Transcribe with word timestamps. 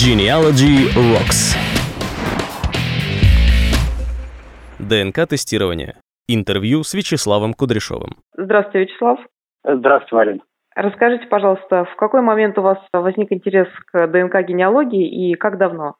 Genealogy 0.00 0.88
Rocks. 0.96 1.52
ДНК-тестирование. 4.78 5.96
Интервью 6.26 6.82
с 6.82 6.94
Вячеславом 6.94 7.52
Кудряшовым. 7.52 8.16
Здравствуйте, 8.34 8.86
Вячеслав. 8.86 9.18
Здравствуйте, 9.62 10.14
Марин. 10.14 10.42
Расскажите, 10.74 11.26
пожалуйста, 11.26 11.84
в 11.84 11.96
какой 11.96 12.22
момент 12.22 12.56
у 12.56 12.62
вас 12.62 12.78
возник 12.94 13.32
интерес 13.32 13.68
к 13.92 14.06
ДНК-генеалогии 14.06 15.30
и 15.30 15.34
как 15.34 15.58
давно? 15.58 15.96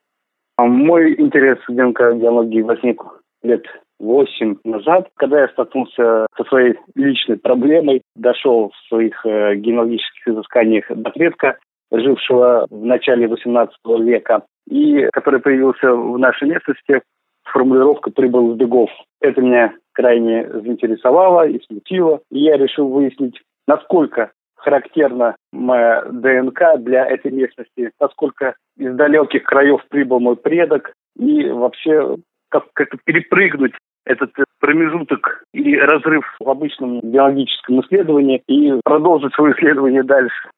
А 0.56 0.64
мой 0.64 1.14
интерес 1.20 1.58
к 1.66 1.70
ДНК-генеалогии 1.70 2.62
возник 2.62 3.02
лет 3.42 3.66
восемь 4.00 4.56
назад, 4.64 5.10
когда 5.16 5.42
я 5.42 5.48
столкнулся 5.48 6.26
со 6.34 6.44
своей 6.44 6.78
личной 6.94 7.36
проблемой, 7.36 8.00
дошел 8.16 8.70
в 8.70 8.88
своих 8.88 9.20
э, 9.26 9.56
генеалогических 9.56 10.28
изысканиях 10.28 10.86
до 10.88 11.10
предка, 11.10 11.58
жившего 11.92 12.66
в 12.70 12.84
начале 12.84 13.26
XVIII 13.26 14.02
века, 14.02 14.42
и 14.68 15.08
который 15.12 15.40
появился 15.40 15.92
в 15.92 16.18
нашей 16.18 16.48
местности, 16.48 17.02
формулировка 17.44 18.10
«прибыл 18.10 18.54
с 18.54 18.56
бегов». 18.56 18.90
Это 19.20 19.40
меня 19.40 19.74
крайне 19.92 20.48
заинтересовало 20.48 21.46
и 21.46 21.60
смутило, 21.66 22.20
и 22.30 22.40
я 22.40 22.56
решил 22.56 22.88
выяснить, 22.88 23.40
насколько 23.66 24.30
характерна 24.56 25.36
моя 25.52 26.04
ДНК 26.10 26.78
для 26.78 27.04
этой 27.04 27.32
местности, 27.32 27.90
насколько 28.00 28.54
из 28.76 28.94
далеких 28.94 29.42
краев 29.44 29.84
прибыл 29.88 30.20
мой 30.20 30.36
предок, 30.36 30.92
и 31.16 31.48
вообще 31.48 32.16
как, 32.48 32.64
как 32.72 32.90
перепрыгнуть 33.04 33.72
этот 34.04 34.30
промежуток 34.60 35.44
и 35.52 35.76
разрыв 35.76 36.24
в 36.40 36.48
обычном 36.48 37.00
биологическом 37.00 37.80
исследовании 37.80 38.42
и 38.46 38.80
продолжить 38.84 39.34
свое 39.34 39.54
исследование 39.54 40.02
дальше. 40.02 40.50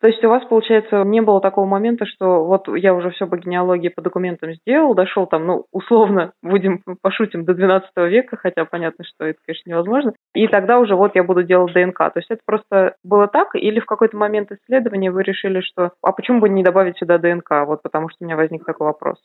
То 0.00 0.06
есть 0.06 0.24
у 0.24 0.28
вас, 0.28 0.44
получается, 0.44 1.02
не 1.02 1.20
было 1.20 1.40
такого 1.40 1.66
момента, 1.66 2.06
что 2.06 2.44
вот 2.44 2.68
я 2.68 2.94
уже 2.94 3.10
все 3.10 3.26
по 3.26 3.36
генеалогии, 3.36 3.88
по 3.88 4.00
документам 4.00 4.52
сделал, 4.54 4.94
дошел 4.94 5.26
там, 5.26 5.46
ну, 5.46 5.64
условно, 5.72 6.32
будем 6.42 6.82
пошутим, 7.02 7.44
до 7.44 7.54
12 7.54 7.90
века, 8.08 8.36
хотя 8.36 8.64
понятно, 8.64 9.04
что 9.04 9.24
это, 9.24 9.38
конечно, 9.44 9.70
невозможно, 9.70 10.12
и 10.34 10.46
тогда 10.46 10.78
уже 10.78 10.94
вот 10.94 11.16
я 11.16 11.24
буду 11.24 11.42
делать 11.42 11.72
ДНК. 11.72 11.98
То 11.98 12.12
есть 12.16 12.30
это 12.30 12.40
просто 12.46 12.94
было 13.02 13.26
так, 13.26 13.54
или 13.54 13.80
в 13.80 13.86
какой-то 13.86 14.16
момент 14.16 14.52
исследования 14.52 15.10
вы 15.10 15.24
решили, 15.24 15.60
что 15.60 15.90
а 16.02 16.12
почему 16.12 16.40
бы 16.40 16.48
не 16.48 16.62
добавить 16.62 16.98
сюда 16.98 17.18
ДНК, 17.18 17.66
вот 17.66 17.82
потому 17.82 18.08
что 18.08 18.18
у 18.20 18.24
меня 18.24 18.36
возник 18.36 18.64
такой 18.64 18.86
вопрос? 18.86 19.18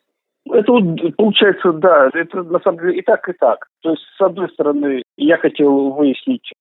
Это 0.51 0.71
вот 0.71 1.15
получается, 1.15 1.71
да, 1.71 2.09
это 2.13 2.43
на 2.43 2.59
самом 2.59 2.79
деле 2.79 2.97
и 2.97 3.01
так, 3.01 3.29
и 3.29 3.33
так. 3.33 3.67
То 3.81 3.91
есть, 3.91 4.03
с 4.17 4.21
одной 4.21 4.49
стороны, 4.49 5.03
я 5.17 5.37
хотел 5.37 5.91
выяснить 5.91 6.51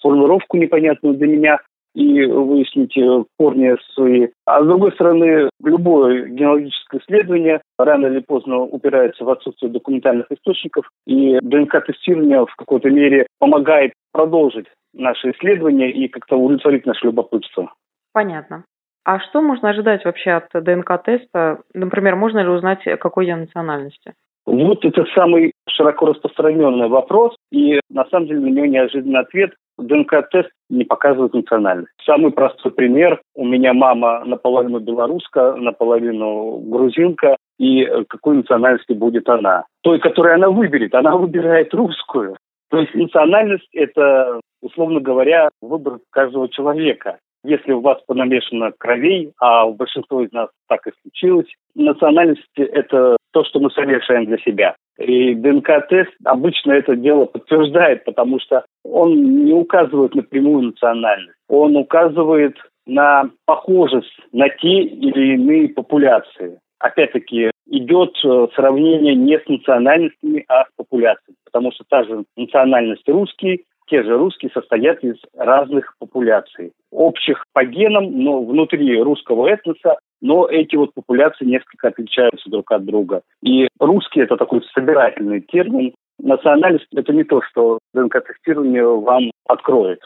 формулировку 0.00 0.56
непонятную 0.56 1.16
для 1.16 1.26
меня, 1.26 1.58
и 1.96 2.26
выяснить 2.26 2.96
э, 2.98 3.24
корни 3.38 3.74
свои. 3.94 4.28
А 4.44 4.62
с 4.62 4.66
другой 4.66 4.92
стороны, 4.92 5.48
любое 5.64 6.26
генеалогическое 6.26 7.00
исследование 7.00 7.62
рано 7.78 8.06
или 8.06 8.20
поздно 8.20 8.58
упирается 8.58 9.24
в 9.24 9.30
отсутствие 9.30 9.72
документальных 9.72 10.30
источников, 10.30 10.90
и 11.06 11.38
ДНК-тестирование 11.40 12.44
в 12.44 12.54
какой-то 12.54 12.90
мере 12.90 13.26
помогает 13.38 13.94
продолжить 14.12 14.66
наши 14.92 15.30
исследования 15.30 15.90
и 15.90 16.08
как-то 16.08 16.36
удовлетворить 16.36 16.84
наше 16.84 17.06
любопытство. 17.06 17.72
Понятно. 18.12 18.64
А 19.04 19.18
что 19.20 19.40
можно 19.40 19.70
ожидать 19.70 20.04
вообще 20.04 20.32
от 20.32 20.48
ДНК-теста? 20.52 21.60
Например, 21.72 22.16
можно 22.16 22.40
ли 22.40 22.48
узнать, 22.48 22.80
какой 23.00 23.26
я 23.26 23.36
национальности? 23.36 24.12
Вот 24.44 24.84
это 24.84 25.04
самый 25.14 25.52
широко 25.76 26.06
распространенный 26.06 26.88
вопрос, 26.88 27.36
и 27.52 27.80
на 27.90 28.04
самом 28.06 28.26
деле 28.26 28.40
на 28.40 28.46
него 28.46 28.66
неожиданный 28.66 29.20
ответ. 29.20 29.52
ДНК-тест 29.78 30.48
не 30.70 30.84
показывает 30.84 31.34
национальность. 31.34 31.92
Самый 32.04 32.32
простой 32.32 32.72
пример. 32.72 33.20
У 33.34 33.44
меня 33.44 33.74
мама 33.74 34.24
наполовину 34.24 34.78
белоруска, 34.80 35.54
наполовину 35.54 36.58
грузинка. 36.60 37.36
И 37.58 37.86
какой 38.08 38.36
национальности 38.36 38.92
будет 38.92 39.28
она? 39.28 39.64
Той, 39.82 39.98
которую 39.98 40.34
она 40.34 40.48
выберет. 40.48 40.94
Она 40.94 41.16
выбирает 41.16 41.74
русскую. 41.74 42.36
То 42.70 42.78
есть 42.78 42.94
национальность– 42.94 43.68
это, 43.72 44.40
условно 44.62 45.00
говоря, 45.00 45.50
выбор 45.60 45.98
каждого 46.10 46.48
человека. 46.48 47.18
Если 47.44 47.72
у 47.72 47.80
вас 47.80 47.98
понамешано 48.06 48.72
кровей, 48.76 49.32
а 49.38 49.66
у 49.66 49.74
большинства 49.74 50.22
из 50.22 50.32
нас 50.32 50.48
так 50.68 50.86
и 50.86 50.90
случилось, 51.02 51.46
национальность– 51.74 52.42
это 52.56 53.16
то, 53.32 53.44
что 53.44 53.60
мы 53.60 53.70
совершаем 53.70 54.24
для 54.24 54.38
себя. 54.38 54.74
И 54.98 55.34
ДНК-тест 55.34 56.12
обычно 56.24 56.72
это 56.72 56.96
дело 56.96 57.26
подтверждает, 57.26 58.04
потому 58.04 58.40
что 58.40 58.64
он 58.84 59.44
не 59.44 59.52
указывает 59.52 60.14
напрямую 60.14 60.68
национальность. 60.68 61.38
Он 61.48 61.76
указывает 61.76 62.56
на 62.86 63.30
похожесть 63.44 64.16
на 64.32 64.48
те 64.48 64.82
или 64.82 65.34
иные 65.34 65.68
популяции. 65.68 66.58
Опять-таки, 66.78 67.50
идет 67.68 68.12
э, 68.24 68.46
сравнение 68.54 69.14
не 69.14 69.38
с 69.38 69.46
национальностями, 69.48 70.44
а 70.48 70.64
с 70.64 70.68
популяциями, 70.76 71.36
потому 71.44 71.72
что 71.72 71.84
та 71.88 72.04
же 72.04 72.24
национальность 72.36 73.08
русский, 73.08 73.64
те 73.88 74.02
же 74.02 74.16
русские 74.16 74.50
состоят 74.52 75.02
из 75.02 75.16
разных 75.36 75.94
популяций. 75.98 76.72
Общих 76.90 77.44
по 77.52 77.64
генам, 77.64 78.22
но 78.22 78.42
внутри 78.42 79.00
русского 79.00 79.48
этноса 79.48 79.98
но 80.20 80.48
эти 80.48 80.76
вот 80.76 80.94
популяции 80.94 81.44
несколько 81.44 81.88
отличаются 81.88 82.50
друг 82.50 82.70
от 82.72 82.84
друга. 82.84 83.22
И 83.42 83.68
русский– 83.78 84.20
это 84.22 84.36
такой 84.36 84.62
собирательный 84.74 85.40
термин. 85.40 85.94
Национальность– 86.18 86.86
это 86.94 87.12
не 87.12 87.24
то, 87.24 87.42
что 87.42 87.78
ДНК-тестирование 87.94 88.84
вам 88.84 89.30
откроет. 89.46 90.00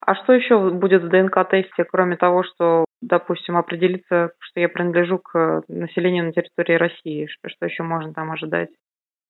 А 0.00 0.14
что 0.14 0.32
еще 0.32 0.70
будет 0.70 1.02
в 1.02 1.08
ДНК-тесте, 1.08 1.84
кроме 1.84 2.16
того, 2.16 2.42
что, 2.42 2.84
допустим, 3.02 3.56
определиться, 3.56 4.32
что 4.38 4.60
я 4.60 4.68
принадлежу 4.68 5.18
к 5.18 5.62
населению 5.68 6.24
на 6.24 6.32
территории 6.32 6.74
России? 6.74 7.28
Что 7.46 7.66
еще 7.66 7.82
можно 7.82 8.14
там 8.14 8.30
ожидать? 8.30 8.70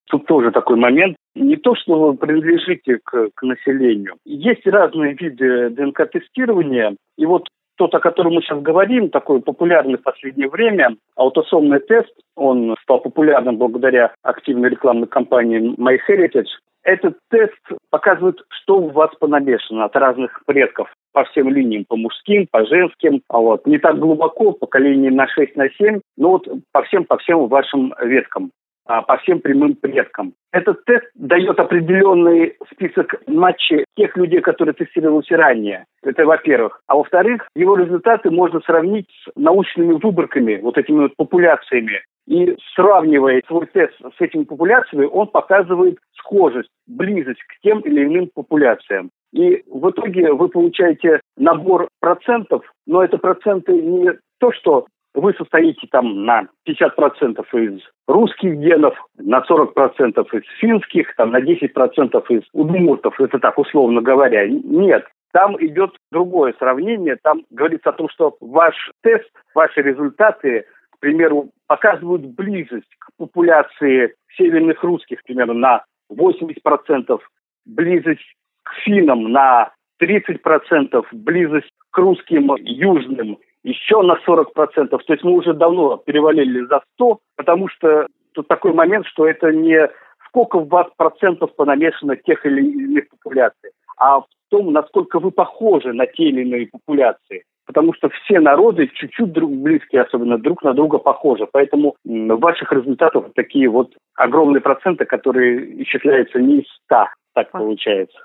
Тут 0.08 0.26
тоже 0.26 0.50
такой 0.50 0.76
момент. 0.76 1.16
Не 1.34 1.56
то, 1.56 1.74
что 1.76 1.98
вы 1.98 2.16
принадлежите 2.16 2.98
к, 3.02 3.30
к 3.34 3.42
населению. 3.42 4.16
Есть 4.24 4.66
разные 4.66 5.14
виды 5.14 5.70
ДНК-тестирования. 5.70 6.96
И 7.16 7.26
вот 7.26 7.46
тот, 7.80 7.94
о 7.94 7.98
котором 7.98 8.34
мы 8.34 8.42
сейчас 8.42 8.60
говорим, 8.60 9.08
такой 9.08 9.40
популярный 9.40 9.96
в 9.96 10.02
последнее 10.02 10.50
время, 10.50 10.96
аутосомный 11.16 11.80
тест, 11.80 12.12
он 12.36 12.76
стал 12.82 13.00
популярным 13.00 13.56
благодаря 13.56 14.12
активной 14.22 14.68
рекламной 14.68 15.06
кампании 15.06 15.74
MyHeritage. 15.78 16.48
Этот 16.82 17.16
тест 17.30 17.58
показывает, 17.88 18.36
что 18.50 18.80
у 18.80 18.90
вас 18.90 19.08
понамешано 19.18 19.86
от 19.86 19.96
разных 19.96 20.42
предков 20.44 20.92
по 21.14 21.24
всем 21.24 21.48
линиям, 21.48 21.86
по 21.88 21.96
мужским, 21.96 22.46
по 22.50 22.66
женским, 22.66 23.22
а 23.30 23.38
вот 23.38 23.66
не 23.66 23.78
так 23.78 23.98
глубоко, 23.98 24.52
поколение 24.52 25.10
на 25.10 25.26
6, 25.26 25.56
на 25.56 25.70
7, 25.70 26.00
но 26.18 26.32
вот 26.32 26.48
по 26.72 26.82
всем, 26.82 27.06
по 27.06 27.16
всем 27.16 27.46
вашим 27.48 27.94
веткам. 28.02 28.50
А, 28.92 29.02
по 29.02 29.18
всем 29.18 29.38
прямым 29.38 29.76
предкам. 29.76 30.34
Этот 30.50 30.84
тест 30.84 31.04
дает 31.14 31.60
определенный 31.60 32.56
список 32.72 33.14
матчей 33.28 33.84
тех 33.96 34.16
людей, 34.16 34.40
которые 34.40 34.74
тестировались 34.74 35.30
ранее. 35.30 35.84
Это 36.02 36.26
во-первых. 36.26 36.80
А 36.88 36.96
во-вторых, 36.96 37.46
его 37.54 37.76
результаты 37.76 38.32
можно 38.32 38.58
сравнить 38.66 39.06
с 39.22 39.30
научными 39.36 39.92
выборками, 39.92 40.56
вот 40.60 40.76
этими 40.76 41.02
вот 41.02 41.14
популяциями. 41.16 42.02
И 42.26 42.56
сравнивая 42.74 43.40
свой 43.46 43.66
тест 43.66 43.94
с 43.94 44.20
этими 44.20 44.42
популяциями, 44.42 45.04
он 45.04 45.28
показывает 45.28 45.98
схожесть, 46.18 46.70
близость 46.88 47.42
к 47.44 47.60
тем 47.62 47.78
или 47.82 48.04
иным 48.04 48.28
популяциям. 48.34 49.10
И 49.32 49.62
в 49.70 49.88
итоге 49.88 50.32
вы 50.32 50.48
получаете 50.48 51.20
набор 51.36 51.86
процентов, 52.00 52.64
но 52.88 53.04
это 53.04 53.18
проценты 53.18 53.72
не 53.72 54.18
то, 54.40 54.50
что 54.50 54.86
вы 55.14 55.34
состоите 55.34 55.86
там 55.90 56.24
на 56.24 56.48
50% 56.68 57.44
из 57.52 57.80
русских 58.06 58.54
генов, 58.56 58.94
на 59.18 59.40
40% 59.40 60.38
из 60.38 60.58
финских, 60.58 61.14
там, 61.16 61.30
на 61.30 61.40
10% 61.40 62.24
из 62.28 62.42
удмуртов, 62.52 63.20
это 63.20 63.38
так 63.38 63.58
условно 63.58 64.02
говоря. 64.02 64.46
Нет, 64.48 65.04
там 65.32 65.56
идет 65.64 65.96
другое 66.10 66.54
сравнение. 66.58 67.16
Там 67.22 67.42
говорится 67.50 67.90
о 67.90 67.94
том, 67.94 68.08
что 68.08 68.36
ваш 68.40 68.74
тест, 69.02 69.30
ваши 69.54 69.82
результаты, 69.82 70.64
к 70.90 70.98
примеру, 71.00 71.50
показывают 71.66 72.24
близость 72.26 72.90
к 72.98 73.10
популяции 73.16 74.14
северных 74.36 74.82
русских, 74.82 75.22
примерно, 75.24 75.54
на 75.54 75.84
80%, 76.12 77.20
близость 77.66 78.34
к 78.62 78.72
финнам 78.84 79.30
на 79.30 79.72
30%, 80.02 81.04
близость 81.12 81.70
к 81.90 81.98
русским 81.98 82.54
южным 82.58 83.38
еще 83.62 84.02
на 84.02 84.18
40%. 84.26 84.88
То 84.88 84.98
есть 85.08 85.24
мы 85.24 85.32
уже 85.32 85.54
давно 85.54 85.96
перевалили 85.98 86.66
за 86.66 86.80
100, 86.94 87.18
потому 87.36 87.68
что 87.68 88.06
тут 88.32 88.48
такой 88.48 88.72
момент, 88.72 89.06
что 89.06 89.26
это 89.26 89.52
не 89.52 89.88
сколько 90.26 90.60
в 90.60 90.68
вас 90.68 90.86
процентов 90.96 91.54
понамешано 91.56 92.16
тех 92.16 92.46
или 92.46 92.62
иных 92.62 93.08
популяций, 93.10 93.70
а 93.96 94.20
в 94.20 94.26
том, 94.48 94.72
насколько 94.72 95.18
вы 95.18 95.30
похожи 95.30 95.92
на 95.92 96.06
те 96.06 96.24
или 96.24 96.42
иные 96.42 96.68
популяции. 96.68 97.44
Потому 97.66 97.94
что 97.94 98.08
все 98.08 98.40
народы 98.40 98.88
чуть-чуть 98.94 99.32
друг 99.32 99.52
близкие, 99.52 100.02
особенно 100.02 100.38
друг 100.38 100.62
на 100.64 100.72
друга 100.72 100.98
похожи. 100.98 101.46
Поэтому 101.52 101.94
в 102.04 102.36
ваших 102.36 102.72
результатах 102.72 103.26
такие 103.34 103.68
вот 103.68 103.92
огромные 104.16 104.60
проценты, 104.60 105.04
которые 105.04 105.82
исчисляются 105.82 106.40
не 106.40 106.60
из 106.60 106.68
100, 106.86 107.06
так 107.34 107.50
получается. 107.52 108.18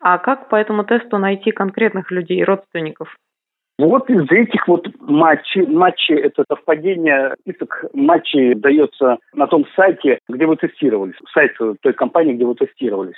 А 0.00 0.16
как 0.18 0.48
по 0.48 0.56
этому 0.56 0.84
тесту 0.84 1.18
найти 1.18 1.50
конкретных 1.50 2.10
людей, 2.10 2.42
родственников? 2.42 3.14
Вот 3.80 4.10
из 4.10 4.30
этих 4.30 4.68
вот 4.68 4.86
матчей, 5.00 5.66
матчей 5.66 6.16
это 6.16 6.44
совпадение, 6.50 7.34
список 7.40 7.86
матчей 7.94 8.54
дается 8.54 9.16
на 9.32 9.46
том 9.46 9.64
сайте, 9.74 10.18
где 10.28 10.44
вы 10.44 10.56
тестировались, 10.56 11.14
сайт 11.32 11.52
той 11.56 11.94
компании, 11.94 12.34
где 12.34 12.44
вы 12.44 12.54
тестировались. 12.56 13.16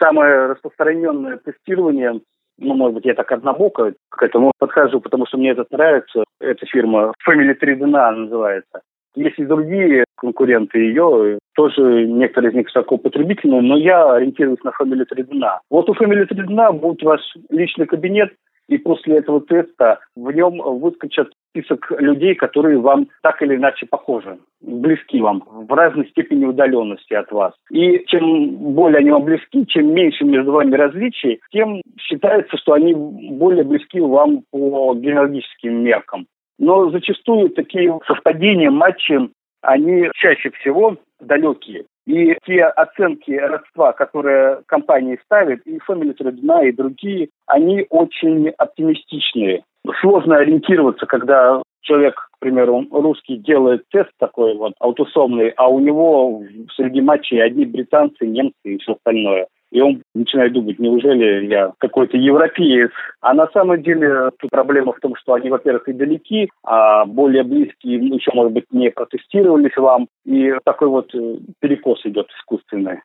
Самое 0.00 0.46
распространенное 0.46 1.36
тестирование, 1.36 2.20
ну, 2.58 2.74
может 2.74 2.94
быть, 2.96 3.04
я 3.04 3.14
так 3.14 3.30
однобоко 3.30 3.94
к 4.08 4.22
этому 4.24 4.50
подхожу, 4.58 5.00
потому 5.00 5.24
что 5.26 5.38
мне 5.38 5.50
это 5.50 5.64
нравится. 5.70 6.24
Эта 6.40 6.66
фирма 6.66 7.12
Family 7.24 7.54
3DNA 7.56 8.10
называется. 8.10 8.80
Есть 9.14 9.38
и 9.38 9.44
другие 9.44 10.04
конкуренты 10.16 10.80
ее, 10.80 11.38
тоже 11.54 12.06
некоторые 12.06 12.50
из 12.50 12.56
них 12.56 12.66
высокоупотребительные, 12.66 13.60
но 13.60 13.76
я 13.76 14.14
ориентируюсь 14.14 14.64
на 14.64 14.70
Family 14.70 15.06
3DNA. 15.08 15.58
Вот 15.70 15.88
у 15.88 15.94
Family 15.94 16.26
3DNA 16.26 16.72
будет 16.72 17.02
ваш 17.04 17.20
личный 17.50 17.86
кабинет, 17.86 18.32
и 18.68 18.78
после 18.78 19.18
этого 19.18 19.40
теста 19.40 20.00
в 20.16 20.30
нем 20.30 20.58
выскочат 20.80 21.30
список 21.50 21.92
людей, 21.98 22.34
которые 22.34 22.78
вам 22.78 23.08
так 23.22 23.42
или 23.42 23.56
иначе 23.56 23.86
похожи, 23.86 24.38
близки 24.60 25.20
вам, 25.20 25.42
в 25.46 25.72
разной 25.72 26.08
степени 26.08 26.44
удаленности 26.44 27.12
от 27.14 27.30
вас. 27.30 27.52
И 27.70 28.04
чем 28.06 28.74
более 28.74 28.98
они 28.98 29.10
вам 29.10 29.24
близки, 29.24 29.66
чем 29.66 29.92
меньше 29.92 30.24
между 30.24 30.52
вами 30.52 30.74
различий, 30.74 31.40
тем 31.50 31.82
считается, 32.00 32.56
что 32.56 32.72
они 32.72 32.94
более 32.94 33.64
близки 33.64 34.00
вам 34.00 34.44
по 34.50 34.94
генеалогическим 34.94 35.82
меркам. 35.82 36.26
Но 36.58 36.90
зачастую 36.90 37.50
такие 37.50 37.98
совпадения, 38.06 38.70
матчи, 38.70 39.18
они 39.62 40.08
чаще 40.14 40.50
всего 40.50 40.96
далекие. 41.20 41.84
И 42.06 42.36
те 42.44 42.64
оценки 42.64 43.30
родства, 43.30 43.92
которые 43.92 44.62
компании 44.66 45.20
ставят, 45.24 45.60
и 45.66 45.78
Family 45.88 46.16
Trade 46.16 46.68
и 46.68 46.72
другие, 46.72 47.28
они 47.46 47.86
очень 47.90 48.48
оптимистичные. 48.58 49.62
Сложно 50.00 50.36
ориентироваться, 50.36 51.06
когда 51.06 51.62
человек, 51.82 52.14
к 52.32 52.38
примеру, 52.40 52.86
русский 52.90 53.36
делает 53.36 53.84
тест 53.90 54.10
такой 54.18 54.56
вот 54.56 54.72
аутосомный, 54.80 55.50
а 55.56 55.68
у 55.68 55.80
него 55.80 56.42
среди 56.74 57.00
матчей 57.00 57.42
одни 57.42 57.66
британцы, 57.66 58.26
немцы 58.26 58.54
и 58.64 58.78
все 58.78 58.92
остальное. 58.92 59.46
И 59.72 59.80
он 59.80 60.02
начинает 60.14 60.52
думать, 60.52 60.78
неужели 60.78 61.46
я 61.46 61.72
какой-то 61.78 62.18
европеец? 62.18 62.90
А 63.22 63.32
на 63.32 63.46
самом 63.48 63.82
деле 63.82 64.30
тут 64.38 64.50
проблема 64.50 64.92
в 64.92 65.00
том, 65.00 65.14
что 65.16 65.32
они, 65.32 65.48
во-первых, 65.48 65.88
и 65.88 65.94
далеки, 65.94 66.50
а 66.62 67.06
более 67.06 67.42
близкие 67.42 67.96
еще, 67.96 68.32
может 68.34 68.52
быть, 68.52 68.66
не 68.70 68.90
протестировались 68.90 69.76
вам. 69.76 70.08
И 70.26 70.52
такой 70.64 70.88
вот 70.88 71.14
э, 71.14 71.36
перекос 71.60 72.04
идет 72.04 72.28
искусственный. 72.38 73.00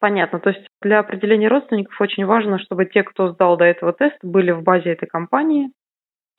Понятно. 0.00 0.40
То 0.40 0.50
есть 0.50 0.66
для 0.82 0.98
определения 0.98 1.46
родственников 1.46 2.00
очень 2.00 2.26
важно, 2.26 2.58
чтобы 2.58 2.86
те, 2.86 3.04
кто 3.04 3.28
сдал 3.28 3.56
до 3.56 3.64
этого 3.64 3.92
тест, 3.92 4.16
были 4.24 4.50
в 4.50 4.64
базе 4.64 4.90
этой 4.90 5.06
компании. 5.06 5.70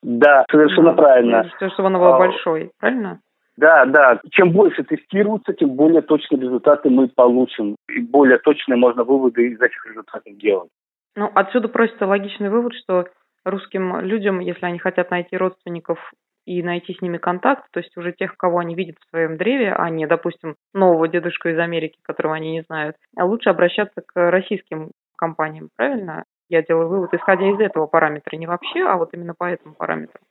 Да, 0.03 0.45
совершенно 0.51 0.91
да, 0.91 0.97
правильно. 0.97 1.51
То 1.57 1.69
чтобы 1.69 1.88
она 1.88 2.00
была 2.00 2.17
а, 2.17 2.19
большой, 2.19 2.71
правильно? 2.79 3.21
Да, 3.57 3.86
да. 3.86 4.21
Чем 4.31 4.51
больше 4.51 4.83
тестируется, 4.83 5.54
тем 5.54 5.71
более 5.71 6.01
точные 6.01 6.39
результаты 6.42 6.89
мы 6.89 7.07
получим. 7.07 7.75
И 7.89 8.00
более 8.00 8.38
точные 8.38 8.77
можно 8.77 9.04
выводы 9.04 9.50
из 9.50 9.59
этих 9.59 9.86
результатов 9.88 10.38
делать. 10.38 10.69
Ну, 11.15 11.31
отсюда 11.33 11.68
просится 11.68 12.06
логичный 12.06 12.50
вывод, 12.50 12.74
что 12.75 13.07
русским 13.44 14.00
людям, 14.01 14.39
если 14.39 14.65
они 14.65 14.77
хотят 14.77 15.09
найти 15.09 15.36
родственников 15.36 16.13
и 16.45 16.62
найти 16.62 16.94
с 16.94 17.01
ними 17.01 17.18
контакт, 17.18 17.65
то 17.71 17.80
есть 17.80 17.95
уже 17.98 18.13
тех, 18.13 18.38
кого 18.38 18.59
они 18.59 18.75
видят 18.75 18.98
в 19.00 19.09
своем 19.09 19.38
древе, 19.38 19.74
а 19.74 19.89
не, 19.89 20.06
допустим, 20.06 20.56
нового 20.74 21.07
дедушку 21.07 21.50
из 21.50 21.57
Америки, 21.57 21.98
которого 22.03 22.36
они 22.36 22.51
не 22.51 22.62
знают, 22.62 22.95
а 23.18 23.25
лучше 23.25 23.50
обращаться 23.50 24.01
к 24.06 24.31
российским 24.31 24.92
компаниям, 25.18 25.69
правильно? 25.75 26.24
Я 26.50 26.62
делаю 26.62 26.88
вывод, 26.88 27.13
исходя 27.13 27.50
из 27.50 27.60
этого 27.60 27.88
параметра, 27.88 28.38
не 28.38 28.48
вообще, 28.48 28.83
а 28.83 28.95
вот 28.98 29.13
именно 29.13 29.33
по 29.33 29.45
этому 29.45 29.74
параметру. 29.75 30.21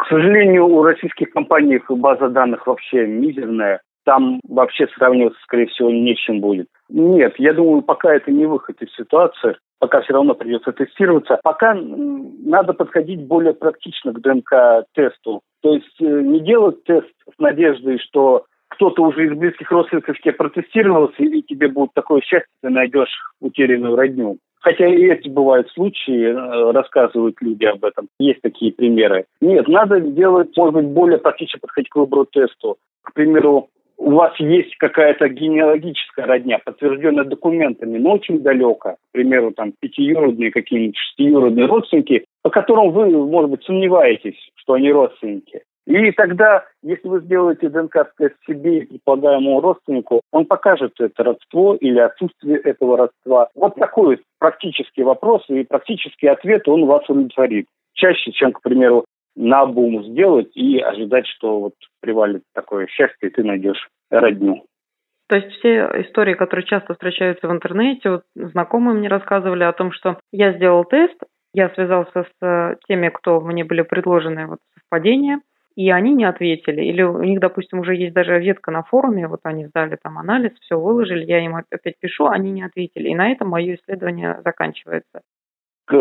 К 0.00 0.06
сожалению, 0.06 0.66
у 0.66 0.82
российских 0.82 1.30
компаний 1.30 1.78
база 1.90 2.30
данных 2.30 2.66
вообще 2.66 3.06
мизерная. 3.06 3.82
Там 4.06 4.40
вообще 4.48 4.88
сравниваться, 4.96 5.38
скорее 5.42 5.66
всего, 5.66 5.90
не 5.90 6.16
чем 6.16 6.40
будет. 6.40 6.68
Нет, 6.88 7.34
я 7.36 7.52
думаю, 7.52 7.82
пока 7.82 8.14
это 8.14 8.30
не 8.30 8.46
выход 8.46 8.80
из 8.80 8.90
ситуации, 8.94 9.56
пока 9.78 10.00
все 10.00 10.14
равно 10.14 10.34
придется 10.34 10.72
тестироваться. 10.72 11.38
Пока 11.42 11.74
надо 11.74 12.72
подходить 12.72 13.26
более 13.26 13.52
практично 13.52 14.14
к 14.14 14.20
ДНК-тесту. 14.22 15.42
То 15.62 15.74
есть 15.74 16.00
э, 16.00 16.04
не 16.04 16.40
делать 16.40 16.82
тест 16.84 17.12
с 17.36 17.38
надеждой, 17.38 17.98
что 17.98 18.46
кто-то 18.70 19.02
уже 19.02 19.26
из 19.26 19.36
близких 19.36 19.70
родственников 19.70 20.18
тебе 20.20 20.32
протестировался, 20.32 21.22
и 21.22 21.42
тебе 21.42 21.68
будет 21.68 21.90
такое 21.94 22.20
счастье, 22.22 22.48
ты 22.62 22.70
найдешь 22.70 23.10
утерянную 23.40 23.96
родню. 23.96 24.38
Хотя 24.60 24.86
и 24.86 25.04
эти 25.06 25.28
бывают 25.28 25.70
случаи, 25.70 26.26
э, 26.26 26.72
рассказывают 26.72 27.36
люди 27.40 27.64
об 27.64 27.84
этом. 27.84 28.08
Есть 28.18 28.42
такие 28.42 28.72
примеры. 28.72 29.24
Нет, 29.40 29.68
надо 29.68 30.00
делать, 30.00 30.54
может 30.56 30.74
быть, 30.74 30.86
более 30.86 31.18
практично 31.18 31.58
подходить 31.60 31.88
к 31.88 31.96
выбору 31.96 32.26
тесту. 32.26 32.76
К 33.02 33.14
примеру, 33.14 33.68
у 33.96 34.12
вас 34.12 34.32
есть 34.38 34.76
какая-то 34.76 35.28
генеалогическая 35.28 36.26
родня, 36.26 36.58
подтвержденная 36.64 37.24
документами, 37.24 37.98
но 37.98 38.12
очень 38.12 38.40
далеко. 38.40 38.92
К 38.92 39.12
примеру, 39.12 39.52
там 39.52 39.72
пятиюродные 39.78 40.50
какие-нибудь 40.50 40.96
шестиюродные 40.96 41.66
родственники, 41.66 42.24
по 42.42 42.50
которым 42.50 42.92
вы, 42.92 43.10
может 43.10 43.50
быть, 43.50 43.64
сомневаетесь, 43.64 44.38
что 44.56 44.74
они 44.74 44.90
родственники. 44.90 45.62
И 45.86 46.12
тогда, 46.12 46.64
если 46.82 47.08
вы 47.08 47.20
сделаете 47.20 47.68
ДНК-тест 47.68 48.36
себе 48.46 48.78
и 48.78 48.86
предполагаемому 48.86 49.60
родственнику, 49.60 50.20
он 50.30 50.44
покажет 50.46 50.92
это 51.00 51.24
родство 51.24 51.74
или 51.74 51.98
отсутствие 51.98 52.58
этого 52.58 52.96
родства. 52.96 53.48
Вот 53.54 53.74
такой 53.76 54.20
практический 54.38 55.02
вопрос 55.02 55.44
и 55.48 55.64
практический 55.64 56.28
ответ 56.28 56.68
он 56.68 56.84
вас 56.86 57.08
удовлетворит. 57.08 57.66
Чаще, 57.94 58.30
чем, 58.32 58.52
к 58.52 58.62
примеру, 58.62 59.04
на 59.36 59.66
бум 59.66 60.04
сделать 60.04 60.54
и 60.54 60.78
ожидать, 60.78 61.26
что 61.26 61.60
вот 61.60 61.74
привалит 62.00 62.42
такое 62.54 62.86
счастье, 62.86 63.28
и 63.28 63.32
ты 63.32 63.42
найдешь 63.42 63.88
родню. 64.10 64.64
То 65.28 65.36
есть 65.36 65.50
все 65.58 65.88
истории, 66.02 66.34
которые 66.34 66.66
часто 66.66 66.94
встречаются 66.94 67.46
в 67.46 67.52
интернете, 67.52 68.10
вот 68.10 68.22
знакомые 68.34 68.98
мне 68.98 69.08
рассказывали 69.08 69.62
о 69.62 69.72
том, 69.72 69.92
что 69.92 70.18
я 70.32 70.52
сделал 70.52 70.84
тест, 70.84 71.16
я 71.54 71.68
связался 71.70 72.26
с 72.40 72.78
теми, 72.88 73.08
кто 73.08 73.40
мне 73.40 73.64
были 73.64 73.82
предложены 73.82 74.46
вот 74.46 74.58
совпадения, 74.74 75.40
и 75.80 75.90
они 75.90 76.12
не 76.12 76.24
ответили. 76.24 76.82
Или 76.82 77.02
у 77.02 77.22
них, 77.22 77.40
допустим, 77.40 77.80
уже 77.80 77.94
есть 77.94 78.12
даже 78.12 78.38
ветка 78.38 78.70
на 78.70 78.82
форуме, 78.82 79.26
вот 79.26 79.40
они 79.44 79.64
сдали 79.66 79.96
там 80.02 80.18
анализ, 80.18 80.52
все 80.60 80.78
выложили, 80.78 81.24
я 81.24 81.42
им 81.42 81.56
опять 81.56 81.94
пишу, 81.98 82.26
они 82.26 82.50
не 82.50 82.62
ответили. 82.62 83.08
И 83.08 83.14
на 83.14 83.32
этом 83.32 83.48
мое 83.48 83.76
исследование 83.76 84.40
заканчивается. 84.44 85.22
К, 85.86 85.96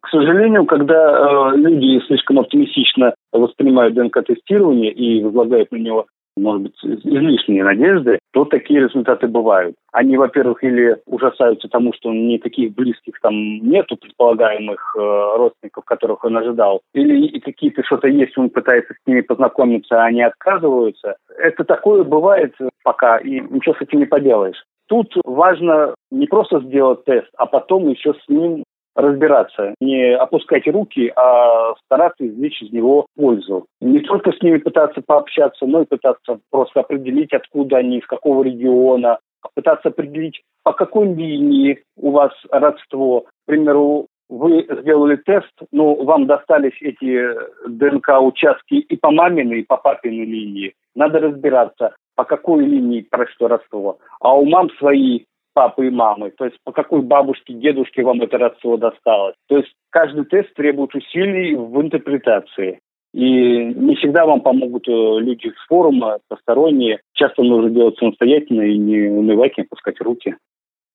к 0.00 0.08
сожалению, 0.08 0.66
когда 0.66 1.52
э, 1.52 1.56
люди 1.56 2.04
слишком 2.06 2.40
оптимистично 2.40 3.14
воспринимают 3.32 3.94
ДНК-тестирование 3.94 4.92
и 4.92 5.22
возлагают 5.22 5.70
на 5.70 5.76
него 5.76 6.06
может 6.40 6.62
быть, 6.62 6.74
излишние 6.82 7.64
надежды, 7.64 8.18
то 8.32 8.44
такие 8.44 8.80
результаты 8.80 9.28
бывают. 9.28 9.76
Они, 9.92 10.16
во-первых, 10.16 10.62
или 10.64 10.96
ужасаются 11.06 11.68
тому, 11.68 11.92
что 11.92 12.12
никаких 12.12 12.74
близких 12.74 13.20
там 13.20 13.34
нету 13.34 13.96
предполагаемых 13.96 14.96
э, 14.96 15.00
родственников, 15.36 15.84
которых 15.84 16.24
он 16.24 16.36
ожидал, 16.36 16.80
или 16.94 17.38
какие-то 17.40 17.82
что-то 17.84 18.08
есть, 18.08 18.36
он 18.38 18.50
пытается 18.50 18.94
с 18.94 19.06
ними 19.06 19.20
познакомиться, 19.20 20.00
а 20.00 20.06
они 20.06 20.22
отказываются. 20.22 21.16
Это 21.38 21.64
такое 21.64 22.04
бывает 22.04 22.54
пока, 22.82 23.18
и 23.18 23.40
ничего 23.40 23.74
с 23.74 23.82
этим 23.82 24.00
не 24.00 24.06
поделаешь. 24.06 24.62
Тут 24.88 25.14
важно 25.24 25.94
не 26.10 26.26
просто 26.26 26.60
сделать 26.60 27.04
тест, 27.04 27.28
а 27.36 27.46
потом 27.46 27.88
еще 27.88 28.12
с 28.12 28.28
ним 28.28 28.64
разбираться, 28.94 29.74
не 29.80 30.14
опускать 30.14 30.66
руки, 30.66 31.12
а 31.16 31.74
стараться 31.84 32.26
извлечь 32.26 32.62
из 32.62 32.72
него 32.72 33.06
пользу. 33.16 33.66
Не 33.80 34.00
только 34.00 34.32
с 34.32 34.42
ними 34.42 34.58
пытаться 34.58 35.02
пообщаться, 35.04 35.66
но 35.66 35.82
и 35.82 35.86
пытаться 35.86 36.40
просто 36.50 36.80
определить, 36.80 37.32
откуда 37.32 37.78
они, 37.78 37.98
из 37.98 38.06
какого 38.06 38.42
региона, 38.42 39.18
пытаться 39.54 39.88
определить, 39.88 40.42
по 40.62 40.72
какой 40.72 41.06
линии 41.14 41.82
у 41.96 42.10
вас 42.10 42.32
родство. 42.50 43.22
К 43.22 43.26
примеру, 43.46 44.06
вы 44.28 44.66
сделали 44.82 45.16
тест, 45.16 45.52
но 45.72 45.94
вам 45.94 46.26
достались 46.26 46.80
эти 46.80 47.30
ДНК-участки 47.66 48.74
и 48.74 48.96
по 48.96 49.10
маминой, 49.10 49.60
и 49.60 49.66
по 49.66 49.76
папиной 49.76 50.24
линии. 50.24 50.74
Надо 50.94 51.18
разбираться, 51.18 51.94
по 52.14 52.24
какой 52.24 52.64
линии 52.64 53.06
прошло 53.10 53.48
родство. 53.48 53.98
А 54.20 54.36
у 54.36 54.44
мам 54.44 54.70
свои 54.78 55.24
папы 55.52 55.86
и 55.86 55.90
мамы, 55.90 56.30
то 56.30 56.44
есть 56.44 56.58
по 56.64 56.72
какой 56.72 57.02
бабушке, 57.02 57.54
дедушке 57.54 58.02
вам 58.02 58.22
это 58.22 58.38
родство 58.38 58.76
досталось. 58.76 59.34
То 59.48 59.58
есть 59.58 59.72
каждый 59.90 60.24
тест 60.24 60.52
требует 60.54 60.94
усилий 60.94 61.54
в 61.56 61.80
интерпретации. 61.80 62.80
И 63.12 63.64
не 63.64 63.96
всегда 63.96 64.24
вам 64.24 64.40
помогут 64.40 64.86
э, 64.86 64.92
люди 64.92 65.48
с 65.48 65.66
форума, 65.66 66.18
посторонние. 66.28 67.00
Часто 67.14 67.42
нужно 67.42 67.70
делать 67.70 67.98
самостоятельно 67.98 68.62
и 68.62 68.78
не 68.78 69.08
унывать, 69.08 69.58
не 69.58 69.64
опускать 69.64 70.00
руки. 70.00 70.36